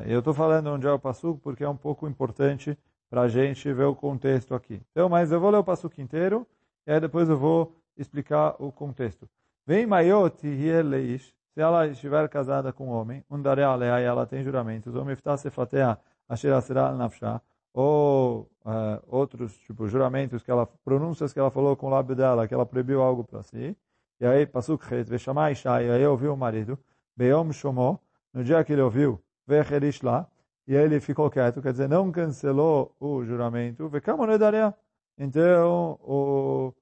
Eu 0.06 0.20
estou 0.20 0.34
falando 0.34 0.68
onde 0.68 0.86
é 0.86 0.92
o 0.92 1.00
Pasuk 1.00 1.42
porque 1.42 1.64
é 1.64 1.70
um 1.70 1.75
pouco 1.75 2.08
importante 2.08 2.78
para 3.10 3.22
a 3.22 3.28
gente 3.28 3.74
ver 3.74 3.86
o 3.86 3.96
contexto 3.96 4.54
aqui. 4.54 4.82
Então, 4.92 5.10
mas 5.10 5.32
eu 5.32 5.40
vou 5.40 5.50
ler 5.50 5.58
o 5.58 5.64
Pasuk 5.64 6.00
inteiro 6.02 6.46
e 6.86 6.92
aí 6.92 7.00
depois 7.00 7.28
eu 7.28 7.38
vou 7.38 7.75
explicar 7.98 8.56
o 8.60 8.72
contexto. 8.72 9.28
Vem 9.66 9.88
Mayot 9.88 10.46
Leish, 10.84 11.34
se 11.54 11.62
ela 11.62 11.88
estiver 11.88 12.30
casada 12.30 12.72
com 12.72 12.88
um 12.88 12.92
homem, 12.92 13.25
um 13.30 13.42
Alea 13.48 14.02
e 14.02 14.04
ela 14.04 14.28
tem 14.28 14.44
juramentos, 14.44 14.94
o 14.94 15.04
Miftah 15.04 15.38
Sefatea 15.38 15.98
Asher 16.30 16.54
Asera 16.54 16.90
Al-Nafshah, 16.90 17.42
ou 17.73 18.50
uh, 18.65 19.00
outros 19.07 19.57
tipo 19.59 19.87
juramentos 19.87 20.43
que 20.43 20.50
ela 20.50 20.67
pronúncias 20.85 21.33
que 21.33 21.39
ela 21.39 21.50
falou 21.50 21.77
com 21.77 21.87
o 21.87 21.91
lábio 21.91 22.17
dela 22.17 22.47
que 22.49 22.55
ela 22.55 22.67
proibiu 22.67 23.03
algo 23.03 23.25
para 23.25 23.43
si. 23.43 23.77
E 24.21 24.27
aí 24.27 24.47
pasuk 24.47 24.85
chet 24.87 25.09
vechamai 25.09 25.55
shai 25.55 25.87
e 25.87 25.91
aí 25.91 26.07
ouviu 26.07 26.35
o 26.35 26.37
marido 26.37 26.79
beom 27.17 27.53
shomo 27.53 28.00
no 28.33 28.45
dia 28.45 28.62
que 28.65 28.73
ele 28.73 28.83
ouviu 28.83 29.23
vecherish 29.47 30.03
lá 30.03 30.27
e 30.67 30.77
aí 30.77 30.85
ele 30.85 31.00
ficou 31.00 31.31
quieto 31.31 31.62
quer 31.62 31.73
dizer 31.73 31.89
não 31.89 32.11
cancelou 32.12 32.95
o 33.00 33.25
juramento 33.25 33.89
vekamonedaria 33.89 34.75
então 35.17 35.99
o, 36.03 36.75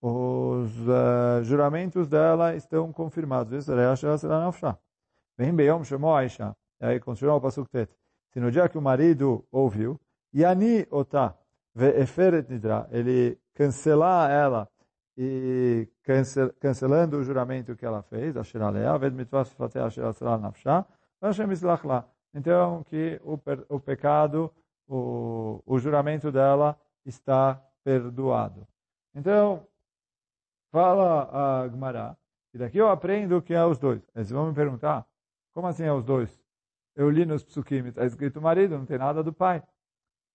os 0.00 0.72
uh, 0.88 1.44
juramentos 1.44 2.08
dela 2.08 2.56
estão 2.56 2.92
confirmados 2.92 3.52
isso 3.52 3.72
é 3.72 3.86
a 3.86 3.94
vem 5.38 5.54
beom 5.54 5.82
shomo 5.84 6.14
aisha. 6.14 6.54
Aí 6.80 6.98
continua 7.00 7.36
o 7.36 7.40
pasuk 7.40 7.70
tet 7.70 7.90
se 8.32 8.40
no 8.40 8.50
dia 8.50 8.68
que 8.68 8.78
o 8.78 8.82
marido 8.82 9.46
ouviu 9.50 10.00
Yani 10.32 10.86
ota 10.90 11.34
ve'eferet 11.74 12.48
nidra, 12.50 12.88
ele 12.90 13.38
cancelar 13.54 14.30
ela 14.30 14.68
e 15.16 15.88
cancel, 16.02 16.52
cancelando 16.60 17.18
o 17.18 17.24
juramento 17.24 17.76
que 17.76 17.84
ela 17.84 18.02
fez, 18.02 18.36
asher 18.36 18.62
alea, 18.62 18.98
ved 18.98 19.12
mitzvah 19.12 19.44
sifatei 19.44 19.82
asher 19.82 20.04
asra 20.04 20.38
nafsha, 20.38 20.86
Hashem 21.20 21.52
islach 21.52 21.84
la. 21.84 22.04
Então, 22.34 22.82
que 22.84 23.20
o, 23.22 23.38
o 23.68 23.78
pecado, 23.78 24.50
o, 24.88 25.62
o 25.66 25.78
juramento 25.78 26.32
dela 26.32 26.76
está 27.04 27.62
perdoado. 27.84 28.66
Então, 29.14 29.66
fala 30.70 31.62
a 31.62 31.68
Gmará, 31.68 32.16
e 32.54 32.58
daqui 32.58 32.78
eu 32.78 32.88
aprendo 32.88 33.42
que 33.42 33.54
é 33.54 33.64
os 33.64 33.78
dois. 33.78 34.02
Eles 34.14 34.30
vão 34.30 34.46
me 34.46 34.54
perguntar, 34.54 35.06
como 35.52 35.66
assim 35.66 35.84
é 35.84 35.92
os 35.92 36.04
dois? 36.04 36.42
Eu 36.96 37.10
li 37.10 37.24
nos 37.24 37.44
psukim, 37.44 37.86
está 37.86 38.04
escrito 38.04 38.40
marido, 38.40 38.76
não 38.76 38.86
tem 38.86 38.98
nada 38.98 39.22
do 39.22 39.32
pai. 39.32 39.62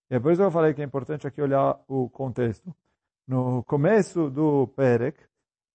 E 0.09 0.15
depois 0.15 0.39
eu 0.39 0.49
falei 0.49 0.73
que 0.73 0.81
é 0.81 0.85
importante 0.85 1.27
aqui 1.27 1.41
olhar 1.41 1.79
o 1.87 2.09
contexto. 2.09 2.73
No 3.27 3.61
começo 3.65 4.29
do 4.29 4.67
Perek, 4.67 5.21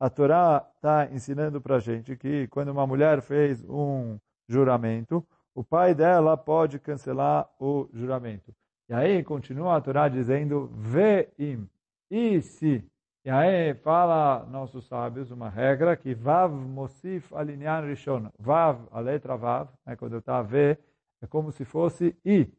a 0.00 0.08
Torá 0.08 0.66
está 0.74 1.06
ensinando 1.12 1.60
para 1.60 1.76
a 1.76 1.78
gente 1.78 2.16
que 2.16 2.48
quando 2.48 2.70
uma 2.70 2.86
mulher 2.86 3.20
fez 3.20 3.62
um 3.68 4.18
juramento, 4.48 5.24
o 5.54 5.62
pai 5.62 5.94
dela 5.94 6.34
pode 6.36 6.78
cancelar 6.78 7.46
o 7.60 7.88
juramento. 7.92 8.54
E 8.88 8.94
aí 8.94 9.22
continua 9.22 9.76
a 9.76 9.80
Torá 9.82 10.08
dizendo 10.08 10.70
ve'im, 10.74 11.68
e 12.10 12.40
se. 12.40 12.82
E 13.24 13.30
aí 13.30 13.74
fala 13.74 14.46
nossos 14.50 14.88
sábios 14.88 15.30
uma 15.30 15.48
regra 15.48 15.96
que 15.96 16.14
vav 16.14 16.52
mosif 16.52 17.32
alinyan 17.34 17.82
rishon. 17.82 18.30
Vav, 18.38 18.88
a 18.90 18.98
letra 18.98 19.36
vav, 19.36 19.68
né, 19.86 19.94
quando 19.94 20.16
está 20.16 20.42
v, 20.42 20.76
é 21.20 21.26
como 21.26 21.52
se 21.52 21.64
fosse 21.64 22.16
i. 22.24 22.50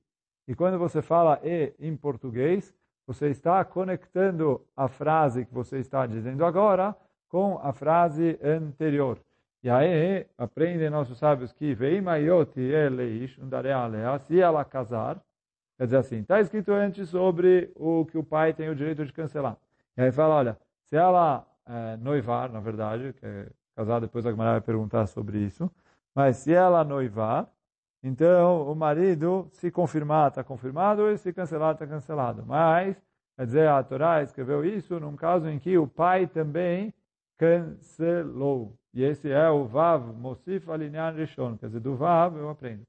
E 0.48 0.56
quando 0.56 0.78
você 0.78 1.02
fala 1.02 1.40
e 1.44 1.74
em 1.80 1.96
português, 1.96 2.74
você 3.06 3.30
está 3.30 3.64
conectando 3.64 4.62
a 4.76 4.88
frase 4.88 5.46
que 5.46 5.54
você 5.54 5.80
está 5.80 6.06
dizendo 6.06 6.46
agora 6.46 6.96
com 7.30 7.60
a 7.62 7.74
frase 7.74 8.40
anterior. 8.44 9.18
E 9.64 9.70
aí 9.70 10.28
aprendem 10.38 10.90
nossos 10.90 11.18
sábios 11.18 11.54
que 11.54 11.74
se 14.20 14.40
ela 14.40 14.66
casar, 14.66 15.22
quer 15.78 15.86
dizer 15.86 15.98
assim, 15.98 16.20
está 16.20 16.42
escrito 16.42 16.72
antes 16.74 17.10
sobre 17.10 17.72
o 17.76 18.06
que 18.06 18.18
o 18.18 18.24
pai 18.24 18.54
tem 18.54 18.70
o 18.70 18.76
direito 18.76 19.06
de 19.06 19.14
cancelar. 19.14 19.58
E 19.96 20.02
aí 20.02 20.12
fala, 20.12 20.36
olha, 20.36 20.58
se 20.90 20.98
ela 20.98 21.48
é, 21.66 21.98
noivar, 21.98 22.52
na 22.52 22.60
verdade, 22.60 23.14
que 23.14 23.26
é 23.26 23.48
casar, 23.76 24.02
depois 24.02 24.26
a 24.26 24.32
Gemara 24.32 24.52
vai 24.52 24.62
perguntar 24.62 25.08
sobre 25.08 25.40
isso, 25.40 25.72
mas 26.14 26.38
se 26.38 26.54
ela 26.54 26.84
noivar, 26.84 27.50
então, 28.04 28.70
o 28.70 28.76
marido, 28.76 29.48
se 29.54 29.72
confirmar, 29.72 30.30
está 30.30 30.44
confirmado, 30.44 31.10
e 31.10 31.18
se 31.18 31.32
cancelar, 31.32 31.74
está 31.74 31.88
cancelado. 31.88 32.46
Mas, 32.46 33.02
Quer 33.36 33.46
dizer, 33.46 33.68
a 33.68 33.84
Torá 33.84 34.22
escreveu 34.22 34.64
isso 34.64 35.00
num 35.00 35.16
caso 35.16 35.50
em 35.50 35.58
que 35.60 35.78
o 35.78 35.88
pai 35.88 36.28
também 36.28 36.94
cancelou. 37.38 38.78
E 38.94 39.04
esse 39.04 39.32
é 39.32 39.50
o 39.50 39.66
Vav, 39.66 40.14
Mosif 40.14 40.70
Alinyan 40.70 41.12
Rishon. 41.12 41.58
Quer 41.58 41.68
dizer, 41.68 41.80
do 41.80 41.96
Vav 41.96 42.38
eu 42.38 42.50
aprendo. 42.50 42.86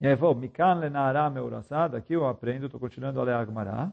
E 0.00 0.06
aí 0.06 0.16
falou, 0.16 0.34
Mikan 0.34 0.74
Lenara 0.74 1.28
Meurassá, 1.28 1.88
daqui 1.88 2.12
eu 2.12 2.26
aprendo, 2.26 2.66
estou 2.66 2.78
continuando 2.78 3.20
a 3.20 3.24
ler 3.24 3.34
Agmará. 3.34 3.92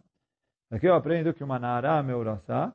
Daqui 0.70 0.86
eu 0.86 0.94
aprendo 0.94 1.34
que 1.34 1.44
uma 1.44 1.58
Nara 1.58 2.04
Meurassá, 2.04 2.74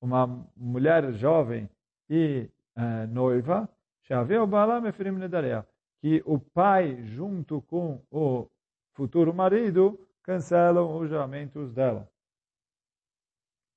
uma 0.00 0.26
mulher 0.56 1.12
jovem 1.12 1.68
e 2.08 2.48
eh, 2.76 3.06
noiva, 3.06 3.68
Shaveu 4.02 4.46
Bala 4.46 4.80
Mefirim 4.80 5.12
Nedarea, 5.12 5.66
que 6.00 6.22
o 6.24 6.38
pai, 6.38 7.02
junto 7.02 7.60
com 7.62 8.02
o 8.10 8.48
futuro 8.94 9.34
marido, 9.34 9.98
cancelam 10.22 10.96
os 10.98 11.08
juramentos 11.08 11.72
dela. 11.72 12.08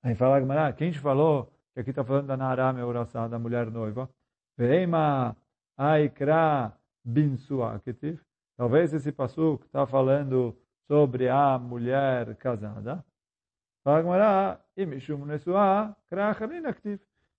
Aí 0.01 0.15
fala 0.15 0.37
Agmará, 0.37 0.71
quem 0.73 0.91
te 0.91 0.99
falou 0.99 1.51
que 1.73 1.79
aqui 1.79 1.89
está 1.89 2.03
falando 2.03 2.27
da 2.27 2.37
Nara 2.37 2.71
Meurassá, 2.71 3.27
da 3.27 3.39
mulher 3.39 3.71
noiva? 3.71 4.09
Veima 4.57 5.35
Aikra 5.77 6.71
Binsua 7.03 7.79
Ketiv. 7.79 8.21
Talvez 8.55 8.93
esse 8.93 9.11
passuco 9.11 9.65
está 9.65 9.87
falando 9.87 10.55
sobre 10.87 11.27
a 11.29 11.57
mulher 11.57 12.35
casada. 12.35 13.03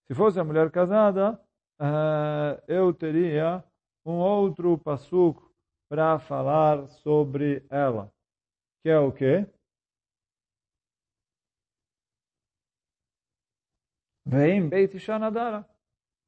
Se 0.07 0.15
fosse 0.15 0.41
a 0.41 0.45
mulher 0.45 0.71
casada, 0.71 1.41
uh, 1.81 2.63
eu 2.67 2.93
teria 2.93 3.65
um 4.05 4.19
outro 4.19 4.77
passuco 4.79 5.51
para 5.89 6.19
falar 6.19 6.89
sobre 6.89 7.65
ela. 7.71 8.13
Que 8.83 8.91
é 8.91 8.99
o 8.99 9.13
quê? 9.13 9.47
Vem 14.27 14.69
Beit 14.69 14.99
Shanadara. 14.99 15.67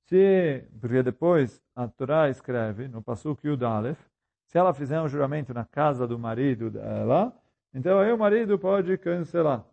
Se, 0.08 0.64
porque 0.80 1.02
depois 1.02 1.60
a 1.74 1.88
Torá 1.88 2.28
escreve 2.28 2.86
no 2.86 3.02
passuco 3.02 3.46
Yud 3.46 3.64
Aleph, 3.64 3.98
se 4.46 4.56
ela 4.56 4.72
fizer 4.72 5.00
um 5.00 5.08
juramento 5.08 5.52
na 5.52 5.64
casa 5.64 6.06
do 6.06 6.18
marido 6.18 6.70
dela, 6.70 7.36
então 7.74 7.98
aí 7.98 8.12
o 8.12 8.18
marido 8.18 8.58
pode 8.58 8.96
cancelar. 8.98 9.66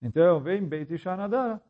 Então 0.00 0.40
vem 0.40 0.66
Beit 0.66 0.96
Shanadara. 0.96 1.60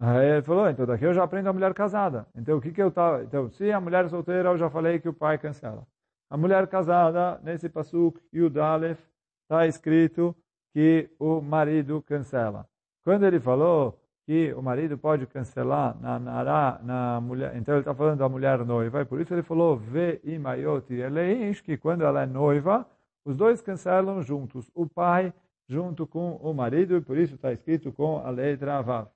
Aí 0.00 0.30
ele 0.30 0.42
falou, 0.42 0.66
então 0.70 0.86
daqui 0.86 1.04
eu 1.04 1.12
já 1.12 1.22
aprendo 1.22 1.50
a 1.50 1.52
mulher 1.52 1.74
casada. 1.74 2.26
Então 2.34 2.56
o 2.56 2.60
que 2.60 2.72
que 2.72 2.82
eu 2.82 2.90
tava, 2.90 3.22
então 3.22 3.50
se 3.50 3.70
a 3.70 3.78
mulher 3.78 4.08
solteira 4.08 4.48
eu 4.48 4.56
já 4.56 4.70
falei 4.70 4.98
que 4.98 5.08
o 5.08 5.12
pai 5.12 5.36
cancela. 5.36 5.86
A 6.30 6.38
mulher 6.38 6.66
casada, 6.68 7.38
nesse 7.42 7.68
pasuk 7.68 8.18
Yud 8.32 8.58
Aleph, 8.58 8.98
está 9.42 9.66
escrito 9.66 10.34
que 10.72 11.10
o 11.18 11.42
marido 11.42 12.00
cancela. 12.00 12.66
Quando 13.04 13.26
ele 13.26 13.38
falou 13.38 14.00
que 14.24 14.54
o 14.54 14.62
marido 14.62 14.96
pode 14.96 15.26
cancelar 15.26 16.00
na, 16.00 16.18
na, 16.18 16.78
na 16.82 17.20
mulher, 17.20 17.54
então 17.56 17.74
ele 17.74 17.80
está 17.80 17.94
falando 17.94 18.20
da 18.20 18.28
mulher 18.28 18.64
noiva, 18.64 19.02
e 19.02 19.04
por 19.04 19.20
isso 19.20 19.34
ele 19.34 19.42
falou 19.42 19.76
ve 19.76 20.20
imayoti 20.24 20.94
eleish, 20.94 21.60
que 21.60 21.76
quando 21.76 22.04
ela 22.04 22.22
é 22.22 22.26
noiva, 22.26 22.86
os 23.24 23.36
dois 23.36 23.60
cancelam 23.60 24.22
juntos, 24.22 24.70
o 24.74 24.86
pai 24.86 25.34
junto 25.68 26.06
com 26.06 26.36
o 26.36 26.54
marido, 26.54 26.96
e 26.96 27.00
por 27.00 27.18
isso 27.18 27.34
está 27.34 27.52
escrito 27.52 27.92
com 27.92 28.18
a 28.24 28.30
letra 28.30 28.80
vav. 28.80 29.08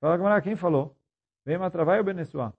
Fala 0.00 0.18
como 0.18 0.42
quem 0.42 0.56
falou? 0.56 0.96
Vem 1.44 1.58
Matravai 1.58 1.98
ou 1.98 2.04
Benessuá? 2.04 2.52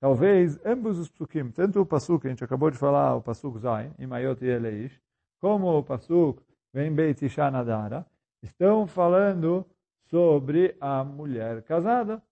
Talvez 0.00 0.60
ambos 0.64 0.98
os 0.98 1.08
psukim, 1.08 1.50
tanto 1.50 1.80
o 1.80 1.86
pasuk 1.86 2.22
que 2.22 2.26
a 2.26 2.30
gente 2.30 2.44
acabou 2.44 2.70
de 2.70 2.76
falar, 2.76 3.16
o 3.16 3.22
pasuk 3.22 3.58
Zain, 3.58 3.92
imayoti 3.98 4.44
eleish, 4.44 5.00
como 5.40 5.78
o 5.78 5.82
pasuk 5.82 6.42
vem 6.72 6.92
Beit 6.92 7.20
Nadara, 7.50 8.06
estão 8.42 8.86
falando 8.86 9.66
sobre 10.10 10.76
a 10.80 11.02
mulher 11.02 11.62
casada 11.62 12.22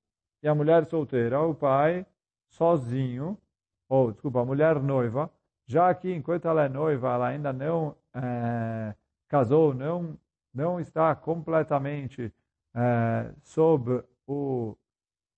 e 0.42 0.48
a 0.48 0.54
mulher 0.54 0.84
solteira, 0.84 1.40
o 1.40 1.54
pai 1.54 2.04
sozinho, 2.50 3.38
ou 3.88 4.12
desculpa, 4.12 4.40
a 4.40 4.44
mulher 4.44 4.80
noiva, 4.82 5.30
já 5.66 5.94
que 5.94 6.12
enquanto 6.12 6.46
ela 6.46 6.64
é 6.64 6.68
noiva, 6.68 7.14
ela 7.14 7.28
ainda 7.28 7.52
não 7.52 7.96
é, 8.14 8.94
casou, 9.28 9.72
não, 9.72 10.18
não 10.52 10.78
está 10.78 11.14
completamente 11.14 12.32
é, 12.74 13.32
sob 13.42 14.04
o 14.32 14.78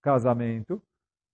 casamento, 0.02 0.82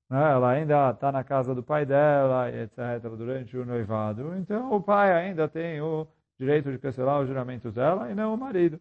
né? 0.09 0.33
ela 0.33 0.51
ainda 0.51 0.91
está 0.91 1.13
na 1.13 1.25
casa 1.25 1.55
do 1.55 1.63
pai 1.63 1.85
dela, 1.87 2.51
etc., 2.51 3.03
durante 3.17 3.57
o 3.57 3.65
noivado, 3.65 4.35
então 4.37 4.73
o 4.73 4.83
pai 4.83 5.13
ainda 5.13 5.49
tem 5.49 5.81
o 5.81 6.07
direito 6.39 6.71
de 6.71 6.79
cancelar 6.79 7.21
os 7.21 7.29
juramentos 7.29 7.75
dela 7.75 8.11
e 8.11 8.15
não 8.15 8.35
o 8.35 8.39
marido. 8.39 8.81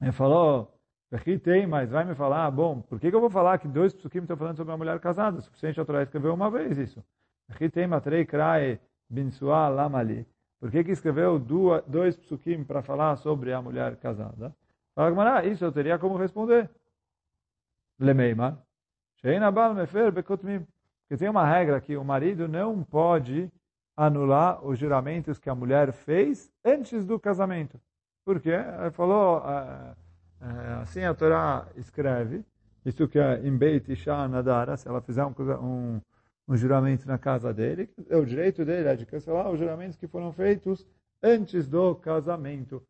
Ele 0.00 0.12
falou, 0.12 0.78
aqui 1.12 1.38
tem, 1.38 1.66
mas 1.66 1.90
vai 1.90 2.04
me 2.04 2.14
falar, 2.14 2.46
ah, 2.46 2.50
bom, 2.50 2.80
por 2.82 2.98
que, 3.00 3.10
que 3.10 3.16
eu 3.16 3.20
vou 3.20 3.30
falar 3.30 3.58
que 3.58 3.68
dois 3.68 3.92
psukim 3.94 4.20
estão 4.20 4.36
falando 4.36 4.56
sobre 4.56 4.72
uma 4.72 4.78
mulher 4.78 4.98
casada? 5.00 5.38
O 5.38 5.42
suficiente 5.42 5.80
a 5.80 5.84
Torá 5.84 6.02
escreveu 6.02 6.34
uma 6.34 6.50
vez 6.50 6.78
isso. 6.78 7.04
Aqui 7.48 7.68
tem 7.68 7.86
matrei 7.86 8.24
krae 8.24 8.80
binsua 9.08 9.68
lamali. 9.68 10.26
Por 10.58 10.70
que, 10.70 10.84
que 10.84 10.90
escreveu 10.90 11.38
dois 11.38 12.16
psukim 12.16 12.64
para 12.64 12.82
falar 12.82 13.16
sobre 13.16 13.52
a 13.52 13.60
mulher 13.60 13.96
casada? 13.96 14.54
Fala, 14.94 15.46
isso 15.46 15.64
eu 15.64 15.72
teria 15.72 15.98
como 15.98 16.16
responder. 16.16 16.70
Lemeimar. 18.00 18.58
Sheinabal 19.20 19.74
mefer 19.74 20.10
bekotmim. 20.10 20.66
Porque 21.02 21.18
tem 21.18 21.28
uma 21.28 21.46
regra 21.46 21.80
que 21.80 21.96
o 21.96 22.04
marido 22.04 22.48
não 22.48 22.82
pode 22.82 23.50
anular 23.96 24.64
os 24.64 24.78
juramentos 24.78 25.38
que 25.38 25.50
a 25.50 25.54
mulher 25.54 25.92
fez 25.92 26.50
antes 26.64 27.04
do 27.04 27.20
casamento. 27.20 27.78
Por 28.24 28.40
quê? 28.40 28.52
Ele 28.80 28.90
falou, 28.92 29.42
assim 30.80 31.04
a 31.04 31.12
Torá 31.12 31.66
escreve, 31.76 32.44
isso 32.84 33.06
que 33.06 33.18
é 33.18 33.46
em 33.46 33.56
Beit 33.56 33.86
Nadara, 34.30 34.76
se 34.76 34.88
ela 34.88 35.02
fizer 35.02 35.24
um, 35.24 35.34
um, 35.60 36.00
um 36.48 36.56
juramento 36.56 37.06
na 37.06 37.18
casa 37.18 37.52
dele, 37.52 37.90
o 38.10 38.24
direito 38.24 38.64
dele 38.64 38.88
é 38.88 38.96
de 38.96 39.04
cancelar 39.04 39.50
os 39.50 39.58
juramentos 39.58 39.96
que 39.96 40.06
foram 40.06 40.32
feitos 40.32 40.86
antes 41.22 41.66
do 41.66 41.94
casamento. 41.96 42.82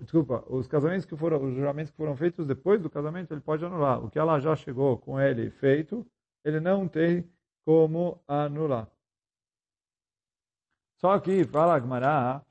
Desculpa, 0.00 0.44
os 0.48 0.66
casamentos 0.66 1.06
que 1.06 1.16
foram, 1.16 1.42
os 1.42 1.54
juramentos 1.54 1.90
que 1.90 1.96
foram 1.96 2.16
feitos 2.16 2.46
depois 2.46 2.80
do 2.80 2.90
casamento, 2.90 3.32
ele 3.32 3.40
pode 3.40 3.64
anular. 3.64 4.04
O 4.04 4.10
que 4.10 4.18
ela 4.18 4.40
já 4.40 4.56
chegou 4.56 4.98
com 4.98 5.20
ele 5.20 5.50
feito, 5.50 6.06
ele 6.44 6.60
não 6.60 6.88
tem 6.88 7.30
como 7.64 8.20
anular. 8.26 8.88
Só 11.00 11.18
que, 11.20 11.44
fala 11.44 11.78
Gmará, 11.78 12.44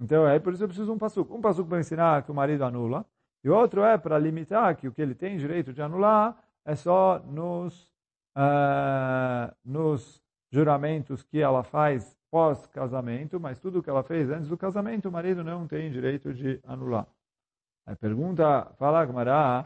então, 0.00 0.26
é 0.26 0.38
por 0.38 0.54
isso 0.54 0.64
eu 0.64 0.68
preciso 0.68 0.86
de 0.86 0.92
um 0.92 0.98
passuco. 0.98 1.34
Um 1.34 1.40
passuco 1.40 1.68
para 1.68 1.80
ensinar 1.80 2.22
que 2.24 2.30
o 2.30 2.34
marido 2.34 2.64
anula, 2.64 3.04
e 3.44 3.50
outro 3.50 3.82
é 3.82 3.98
para 3.98 4.18
limitar 4.18 4.74
que 4.76 4.88
o 4.88 4.92
que 4.92 5.02
ele 5.02 5.14
tem 5.14 5.36
direito 5.36 5.72
de 5.72 5.82
anular 5.82 6.42
é 6.64 6.74
só 6.74 7.18
nos, 7.20 7.84
uh, 8.36 9.54
nos 9.64 10.22
juramentos 10.50 11.22
que 11.22 11.40
ela 11.40 11.62
faz 11.62 12.16
pós-casamento, 12.30 13.40
mas 13.40 13.58
tudo 13.58 13.82
que 13.82 13.90
ela 13.90 14.02
fez 14.02 14.30
antes 14.30 14.48
do 14.48 14.56
casamento, 14.56 15.08
o 15.08 15.12
marido 15.12 15.42
não 15.42 15.66
tem 15.66 15.90
direito 15.90 16.32
de 16.32 16.60
anular. 16.64 17.06
Aí 17.86 17.96
pergunta, 17.96 18.66
fala 18.78 19.04
Gmará, 19.04 19.64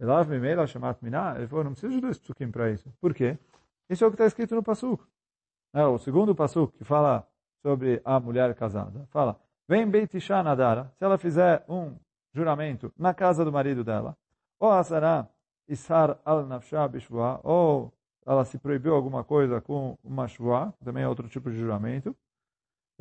Elav 0.00 0.28
Mimela 0.28 0.66
Shamat 0.66 0.98
Miná, 1.02 1.36
ele 1.36 1.46
falou, 1.46 1.64
não 1.64 1.72
precisa 1.72 1.92
de 1.92 2.00
dois 2.00 2.18
psukim 2.18 2.50
para 2.50 2.70
isso. 2.70 2.92
Por 3.00 3.14
quê? 3.14 3.38
Isso 3.88 4.04
é 4.04 4.06
o 4.06 4.10
que 4.10 4.14
está 4.14 4.26
escrito 4.26 4.54
no 4.54 4.62
passuco. 4.62 5.06
É, 5.72 5.84
o 5.84 5.98
segundo 5.98 6.34
passuco 6.34 6.72
que 6.76 6.84
fala 6.84 7.26
sobre 7.62 8.00
a 8.04 8.20
mulher 8.20 8.54
casada. 8.54 9.06
Fala, 9.10 9.40
vem 9.68 9.88
Beit 9.88 10.16
Isha 10.16 10.42
Nadara, 10.42 10.92
se 10.96 11.04
ela 11.04 11.18
fizer 11.18 11.64
um 11.68 11.96
juramento 12.32 12.92
na 12.96 13.14
casa 13.14 13.44
do 13.44 13.52
marido 13.52 13.82
dela, 13.82 14.16
ou 14.58 14.70
Asará 14.70 15.28
Isar 15.68 16.20
al 16.24 16.46
Nafshah 16.46 16.88
Bishvua, 16.88 17.40
ou 17.42 17.92
ela 18.26 18.44
se 18.44 18.58
proibiu 18.58 18.94
alguma 18.94 19.22
coisa 19.22 19.60
com 19.60 19.98
uma 20.02 20.26
shvua, 20.28 20.72
também 20.84 21.04
é 21.04 21.08
outro 21.08 21.28
tipo 21.28 21.50
de 21.50 21.58
juramento, 21.58 22.16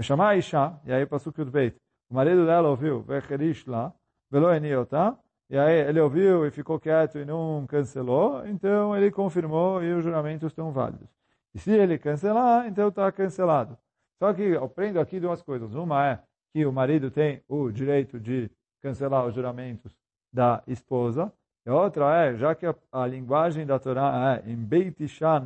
chamar 0.01 0.37
Isha, 0.37 0.79
e 0.85 0.91
aí 0.91 1.05
passou 1.05 1.33
o 1.37 1.45
Beit, 1.45 1.77
o 2.09 2.15
marido 2.15 2.45
dela 2.45 2.69
ouviu, 2.69 3.01
Vecherish 3.03 3.65
lá, 3.67 3.93
Velo 4.29 4.51
Eniotá, 4.53 5.17
e 5.49 5.57
aí 5.57 5.87
ele 5.87 5.99
ouviu 5.99 6.45
e 6.45 6.51
ficou 6.51 6.79
quieto 6.79 7.19
e 7.19 7.25
não 7.25 7.65
cancelou, 7.67 8.45
então 8.47 8.95
ele 8.95 9.11
confirmou 9.11 9.83
e 9.83 9.93
os 9.93 10.03
juramentos 10.03 10.47
estão 10.47 10.71
válidos. 10.71 11.09
E 11.53 11.59
se 11.59 11.71
ele 11.71 11.99
cancelar, 11.99 12.67
então 12.67 12.87
está 12.87 13.11
cancelado. 13.11 13.77
Só 14.17 14.33
que 14.33 14.41
eu 14.41 14.63
aprendo 14.63 14.99
aqui 14.99 15.19
duas 15.19 15.41
coisas. 15.41 15.75
Uma 15.75 16.07
é 16.07 16.19
que 16.51 16.65
o 16.65 16.71
marido 16.71 17.11
tem 17.11 17.43
o 17.47 17.71
direito 17.71 18.19
de 18.19 18.49
cancelar 18.81 19.25
os 19.25 19.35
juramentos 19.35 19.95
da 20.31 20.63
esposa. 20.65 21.31
E 21.65 21.69
outra 21.69 22.25
é, 22.25 22.35
já 22.35 22.53
que 22.53 22.65
a, 22.65 23.07
linguagem 23.07 23.65
da 23.65 23.79
Torá 23.79 24.41
é 24.45 24.49
em 24.51 24.55
Beit 24.55 24.97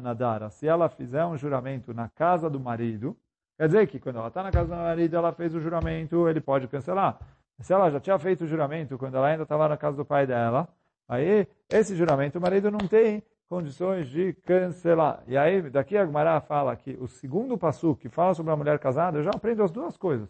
Nadara, 0.01 0.49
se 0.49 0.67
ela 0.67 0.89
fizer 0.89 1.23
um 1.25 1.37
juramento 1.37 1.93
na 1.93 2.09
casa 2.09 2.49
do 2.49 2.59
marido, 2.59 3.15
quer 3.55 3.67
dizer 3.67 3.87
que 3.87 3.99
quando 3.99 4.17
ela 4.17 4.29
está 4.29 4.41
na 4.41 4.51
casa 4.51 4.67
do 4.67 4.75
marido, 4.75 5.15
ela 5.15 5.31
fez 5.31 5.53
o 5.53 5.59
juramento, 5.59 6.27
ele 6.27 6.41
pode 6.41 6.67
cancelar. 6.67 7.19
Se 7.59 7.71
ela 7.71 7.91
já 7.91 7.99
tinha 7.99 8.17
feito 8.17 8.43
o 8.43 8.47
juramento 8.47 8.97
quando 8.97 9.15
ela 9.15 9.27
ainda 9.27 9.43
estava 9.43 9.67
na 9.67 9.77
casa 9.77 9.95
do 9.97 10.05
pai 10.05 10.25
dela, 10.25 10.67
aí 11.07 11.47
esse 11.69 11.95
juramento 11.95 12.39
o 12.39 12.41
marido 12.41 12.71
não 12.71 12.87
tem 12.87 13.21
condições 13.47 14.07
de 14.07 14.33
cancelar. 14.33 15.23
E 15.27 15.37
aí, 15.37 15.69
daqui 15.69 15.97
a 15.97 16.05
Gmará 16.05 16.41
fala 16.41 16.75
que 16.75 16.97
o 16.99 17.07
segundo 17.07 17.57
passo 17.57 17.95
que 17.95 18.09
fala 18.09 18.33
sobre 18.33 18.51
a 18.51 18.55
mulher 18.55 18.79
casada, 18.79 19.19
eu 19.19 19.23
já 19.23 19.31
aprendo 19.31 19.63
as 19.63 19.71
duas 19.71 19.97
coisas. 19.97 20.29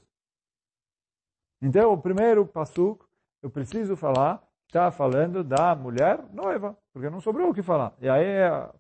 Então, 1.62 1.94
o 1.94 1.98
primeiro 1.98 2.46
passo 2.46 3.00
eu 3.42 3.50
preciso 3.50 3.96
falar, 3.96 4.47
está 4.68 4.92
falando 4.92 5.44
da 5.44 5.76
mulher 5.76 6.20
noiva, 6.34 6.78
porque 6.94 7.10
não 7.10 7.22
sobrou 7.22 7.50
o 7.50 7.54
que 7.54 7.64
falar. 7.64 7.94
E 8.02 8.10
aí, 8.10 8.26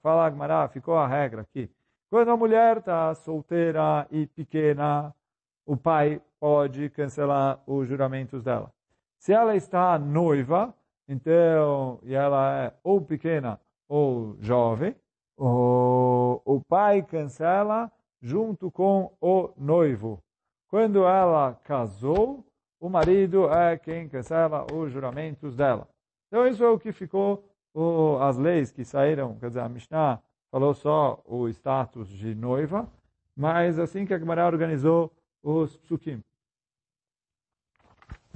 fala 0.02 0.26
Agmará, 0.26 0.68
ficou 0.68 0.98
a 0.98 1.08
regra 1.08 1.42
aqui. 1.42 1.70
Quando 2.10 2.30
a 2.30 2.38
mulher 2.38 2.78
está 2.78 3.14
solteira 3.16 4.08
e 4.12 4.28
pequena, 4.28 5.14
o 5.66 5.76
pai 5.76 6.22
pode 6.40 6.90
cancelar 6.90 7.60
os 7.66 7.88
juramentos 7.88 8.44
dela. 8.44 8.72
Se 9.18 9.34
ela 9.34 9.56
está 9.56 9.98
noiva, 9.98 10.74
então, 11.08 12.00
e 12.04 12.14
ela 12.14 12.66
é 12.66 12.74
ou 12.84 13.02
pequena 13.02 13.60
ou 13.88 14.38
jovem, 14.40 14.96
o, 15.38 16.42
o 16.46 16.62
pai 16.62 17.02
cancela 17.02 17.92
junto 18.22 18.70
com 18.72 19.12
o 19.22 19.52
noivo. 19.58 20.22
Quando 20.70 21.06
ela 21.06 21.54
casou, 21.64 22.46
o 22.80 22.90
marido 22.90 23.50
é 23.52 23.78
quem 23.78 24.08
cancela 24.08 24.66
os 24.74 24.92
juramentos 24.92 25.56
dela. 25.56 25.88
Então, 26.28 26.48
isso 26.48 26.64
é 26.64 26.70
o 26.70 26.80
que 26.80 26.92
ficou, 26.92 27.44
o, 27.74 28.18
as 28.22 28.38
leis 28.38 28.72
que 28.72 28.84
saíram, 28.84 29.38
quer 29.40 29.48
dizer, 29.48 29.62
a 29.62 29.70
Mishnah 29.70 30.22
falou 30.52 30.74
só 30.74 31.22
o 31.26 31.48
status 31.50 32.10
de 32.10 32.36
noiva, 32.36 32.90
mas 33.36 33.80
assim 33.80 34.06
que 34.06 34.14
a 34.14 34.20
Gemara 34.20 34.46
organizou 34.46 35.12
os 35.44 35.78
psukim. 35.78 36.24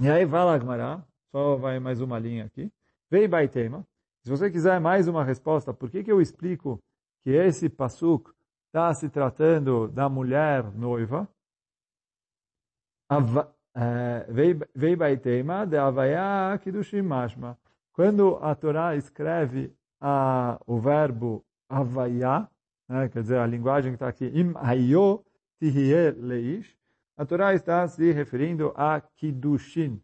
E 0.00 0.08
aí 0.08 0.24
vai 0.24 0.44
lá, 0.44 0.58
Gemara, 0.58 1.04
só 1.30 1.56
vai 1.56 1.78
mais 1.78 2.00
uma 2.00 2.18
linha 2.18 2.44
aqui. 2.44 2.72
Vei 3.10 3.28
Baitema. 3.28 3.86
Se 4.22 4.30
você 4.30 4.50
quiser 4.50 4.80
mais 4.80 5.08
uma 5.08 5.24
resposta, 5.24 5.74
por 5.74 5.90
que, 5.90 6.04
que 6.04 6.12
eu 6.12 6.20
explico 6.20 6.78
que 7.22 7.30
esse 7.30 7.68
pasuk 7.68 8.30
está 8.66 8.92
se 8.94 9.08
tratando 9.08 9.88
da 9.88 10.08
mulher 10.08 10.64
noiva? 10.72 11.28
Eh, 13.74 14.26
vei 14.74 14.96
Baitema 14.96 15.66
de 15.66 15.78
Havaya 15.78 16.58
Kidushim 16.58 17.02
Mashma. 17.02 17.58
Quando 17.92 18.36
a 18.42 18.54
Torá 18.54 18.94
escreve 18.96 19.74
a, 20.00 20.60
o 20.66 20.78
verbo 20.78 21.42
Havaya, 21.70 22.48
né, 22.88 23.08
quer 23.08 23.22
dizer, 23.22 23.38
a 23.38 23.46
linguagem 23.46 23.92
que 23.92 23.96
está 23.96 24.08
aqui, 24.08 24.26
Im 24.26 24.54
Hayo 24.56 25.24
Tihye 25.58 26.10
Leish, 26.18 26.76
a 27.16 27.24
Torá 27.24 27.54
está 27.54 27.86
se 27.88 28.12
referindo 28.12 28.74
a 28.76 29.00
Kiddushin. 29.00 30.00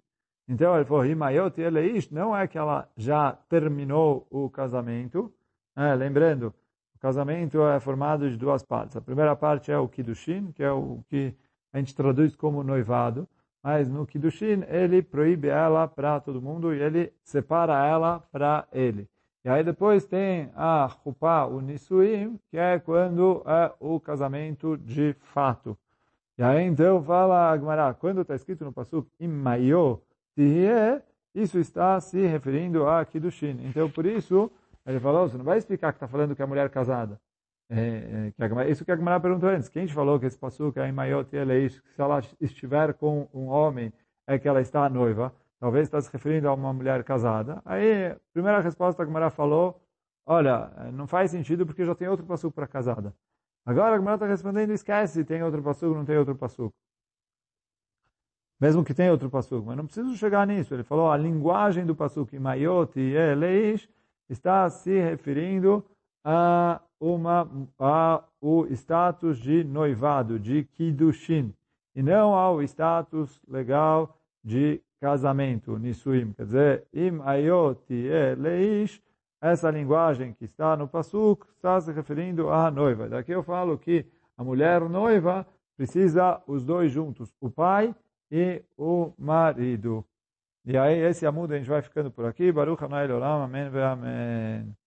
Então, 0.48 0.74
ele 0.74 0.86
falou, 0.86 1.04
Im 1.04 1.22
Hayo 1.22 1.50
Tihye 1.50 1.68
Leish, 1.68 2.10
não 2.10 2.34
é 2.34 2.46
que 2.48 2.56
ela 2.56 2.88
já 2.96 3.32
terminou 3.50 4.26
o 4.30 4.48
casamento. 4.48 5.30
É, 5.76 5.94
lembrando, 5.94 6.54
o 6.94 6.98
casamento 6.98 7.62
é 7.66 7.78
formado 7.80 8.30
de 8.30 8.36
duas 8.36 8.62
partes. 8.62 8.96
A 8.96 9.00
primeira 9.00 9.36
parte 9.36 9.70
é 9.70 9.78
o 9.78 9.88
Kiddushin, 9.88 10.52
que 10.52 10.62
é 10.62 10.72
o 10.72 11.02
que 11.08 11.34
a 11.70 11.78
gente 11.78 11.94
traduz 11.94 12.34
como 12.34 12.62
noivado. 12.62 13.28
Mas 13.62 13.88
no 13.88 14.06
Kiddushin, 14.06 14.64
ele 14.68 15.02
proíbe 15.02 15.48
ela 15.48 15.86
para 15.88 16.20
todo 16.20 16.40
mundo 16.40 16.72
e 16.72 16.80
ele 16.80 17.12
separa 17.22 17.84
ela 17.86 18.20
para 18.30 18.66
ele. 18.72 19.08
E 19.44 19.48
aí 19.48 19.64
depois 19.64 20.04
tem 20.04 20.50
a 20.54 20.88
Chupá, 21.02 21.44
o 21.46 21.60
Nisuim, 21.60 22.38
que 22.50 22.58
é 22.58 22.78
quando 22.78 23.42
é 23.46 23.72
o 23.80 23.98
casamento 23.98 24.76
de 24.76 25.14
fato. 25.32 25.76
E 26.36 26.42
aí 26.42 26.64
então 26.64 27.02
fala 27.02 27.50
Agmará, 27.50 27.94
quando 27.94 28.20
está 28.20 28.34
escrito 28.34 28.64
no 28.64 28.72
Pasuk, 28.72 29.08
Imayo 29.18 30.00
Tihye, 30.34 31.02
isso 31.34 31.58
está 31.58 32.00
se 32.00 32.24
referindo 32.26 32.86
a 32.86 33.04
Kiddushin. 33.04 33.60
Então 33.64 33.90
por 33.90 34.06
isso, 34.06 34.50
ele 34.86 35.00
falou, 35.00 35.28
você 35.28 35.36
não 35.36 35.44
vai 35.44 35.58
explicar 35.58 35.92
que 35.92 35.96
está 35.96 36.06
falando 36.06 36.34
que 36.36 36.42
é 36.42 36.46
mulher 36.46 36.68
casada. 36.70 37.20
É, 37.70 38.32
é, 38.34 38.70
isso 38.70 38.84
que 38.84 38.90
a 38.90 38.94
Agmará 38.94 39.20
perguntou 39.20 39.48
antes. 39.48 39.68
Quem 39.68 39.86
te 39.86 39.92
falou 39.92 40.18
que 40.18 40.26
esse 40.26 40.38
Pasuk 40.38 40.78
é 40.78 40.88
Imayo 40.88 41.24
Tihye, 41.24 41.70
se 41.70 41.82
ela 41.98 42.20
estiver 42.40 42.94
com 42.94 43.28
um 43.32 43.48
homem, 43.48 43.92
é 44.26 44.38
que 44.38 44.48
ela 44.48 44.60
está 44.60 44.88
noiva 44.88 45.34
talvez 45.58 45.86
está 45.86 46.00
se 46.00 46.10
referindo 46.12 46.48
a 46.48 46.54
uma 46.54 46.72
mulher 46.72 47.02
casada. 47.04 47.60
Aí, 47.64 48.14
primeira 48.32 48.60
resposta 48.60 49.02
a 49.02 49.06
Gemara 49.06 49.30
falou, 49.30 49.80
olha, 50.26 50.70
não 50.92 51.06
faz 51.06 51.30
sentido 51.30 51.66
porque 51.66 51.84
já 51.84 51.94
tem 51.94 52.08
outro 52.08 52.26
passuco 52.26 52.54
para 52.54 52.66
casada. 52.66 53.14
Agora 53.64 53.94
a 53.94 53.98
Gemara 53.98 54.16
está 54.16 54.26
respondendo, 54.26 54.72
esquece 54.72 55.24
tem 55.24 55.42
outro 55.42 55.62
passuco, 55.62 55.94
não 55.94 56.04
tem 56.04 56.16
outro 56.16 56.36
passuco. 56.36 56.74
Mesmo 58.60 58.84
que 58.84 58.94
tenha 58.94 59.12
outro 59.12 59.30
passuco, 59.30 59.66
mas 59.66 59.76
não 59.76 59.84
preciso 59.86 60.16
chegar 60.16 60.46
nisso. 60.46 60.74
Ele 60.74 60.82
falou, 60.82 61.10
a 61.10 61.16
linguagem 61.16 61.86
do 61.86 61.94
passuco, 61.94 62.34
Imayot 62.34 62.98
e 62.98 63.14
Eleish, 63.14 63.88
está 64.28 64.68
se 64.68 64.98
referindo 64.98 65.84
a 66.24 66.80
uma 67.00 67.48
a 67.78 68.24
o 68.40 68.66
status 68.66 69.38
de 69.38 69.64
noivado, 69.64 70.38
de 70.38 70.64
kiddushin, 70.64 71.54
e 71.94 72.02
não 72.02 72.34
ao 72.34 72.62
status 72.62 73.40
legal 73.48 74.16
de 74.44 74.80
casamento, 75.00 75.78
nisuim, 75.78 76.32
quer 76.32 76.44
dizer, 76.44 76.84
im 76.92 77.20
ayot 77.22 77.80
leish, 78.36 79.00
essa 79.40 79.70
linguagem 79.70 80.32
que 80.32 80.44
está 80.44 80.76
no 80.76 80.88
Pasuk 80.88 81.46
está 81.56 81.80
se 81.80 81.92
referindo 81.92 82.50
à 82.50 82.70
noiva. 82.70 83.08
Daqui 83.08 83.32
eu 83.32 83.42
falo 83.42 83.78
que 83.78 84.04
a 84.36 84.42
mulher 84.42 84.80
noiva 84.88 85.46
precisa 85.76 86.42
os 86.46 86.64
dois 86.64 86.90
juntos, 86.90 87.32
o 87.40 87.48
pai 87.48 87.94
e 88.30 88.62
o 88.76 89.12
marido. 89.16 90.04
E 90.64 90.76
aí 90.76 90.98
esse 90.98 91.24
amudo 91.24 91.54
a 91.54 91.58
gente 91.58 91.68
vai 91.68 91.80
ficando 91.82 92.10
por 92.10 92.24
aqui. 92.24 92.50
Baruch 92.50 92.82
Hanai 92.82 93.10
Olam, 93.10 93.42
Amém 93.42 93.70
ve 93.70 93.80
Amém. 93.80 94.77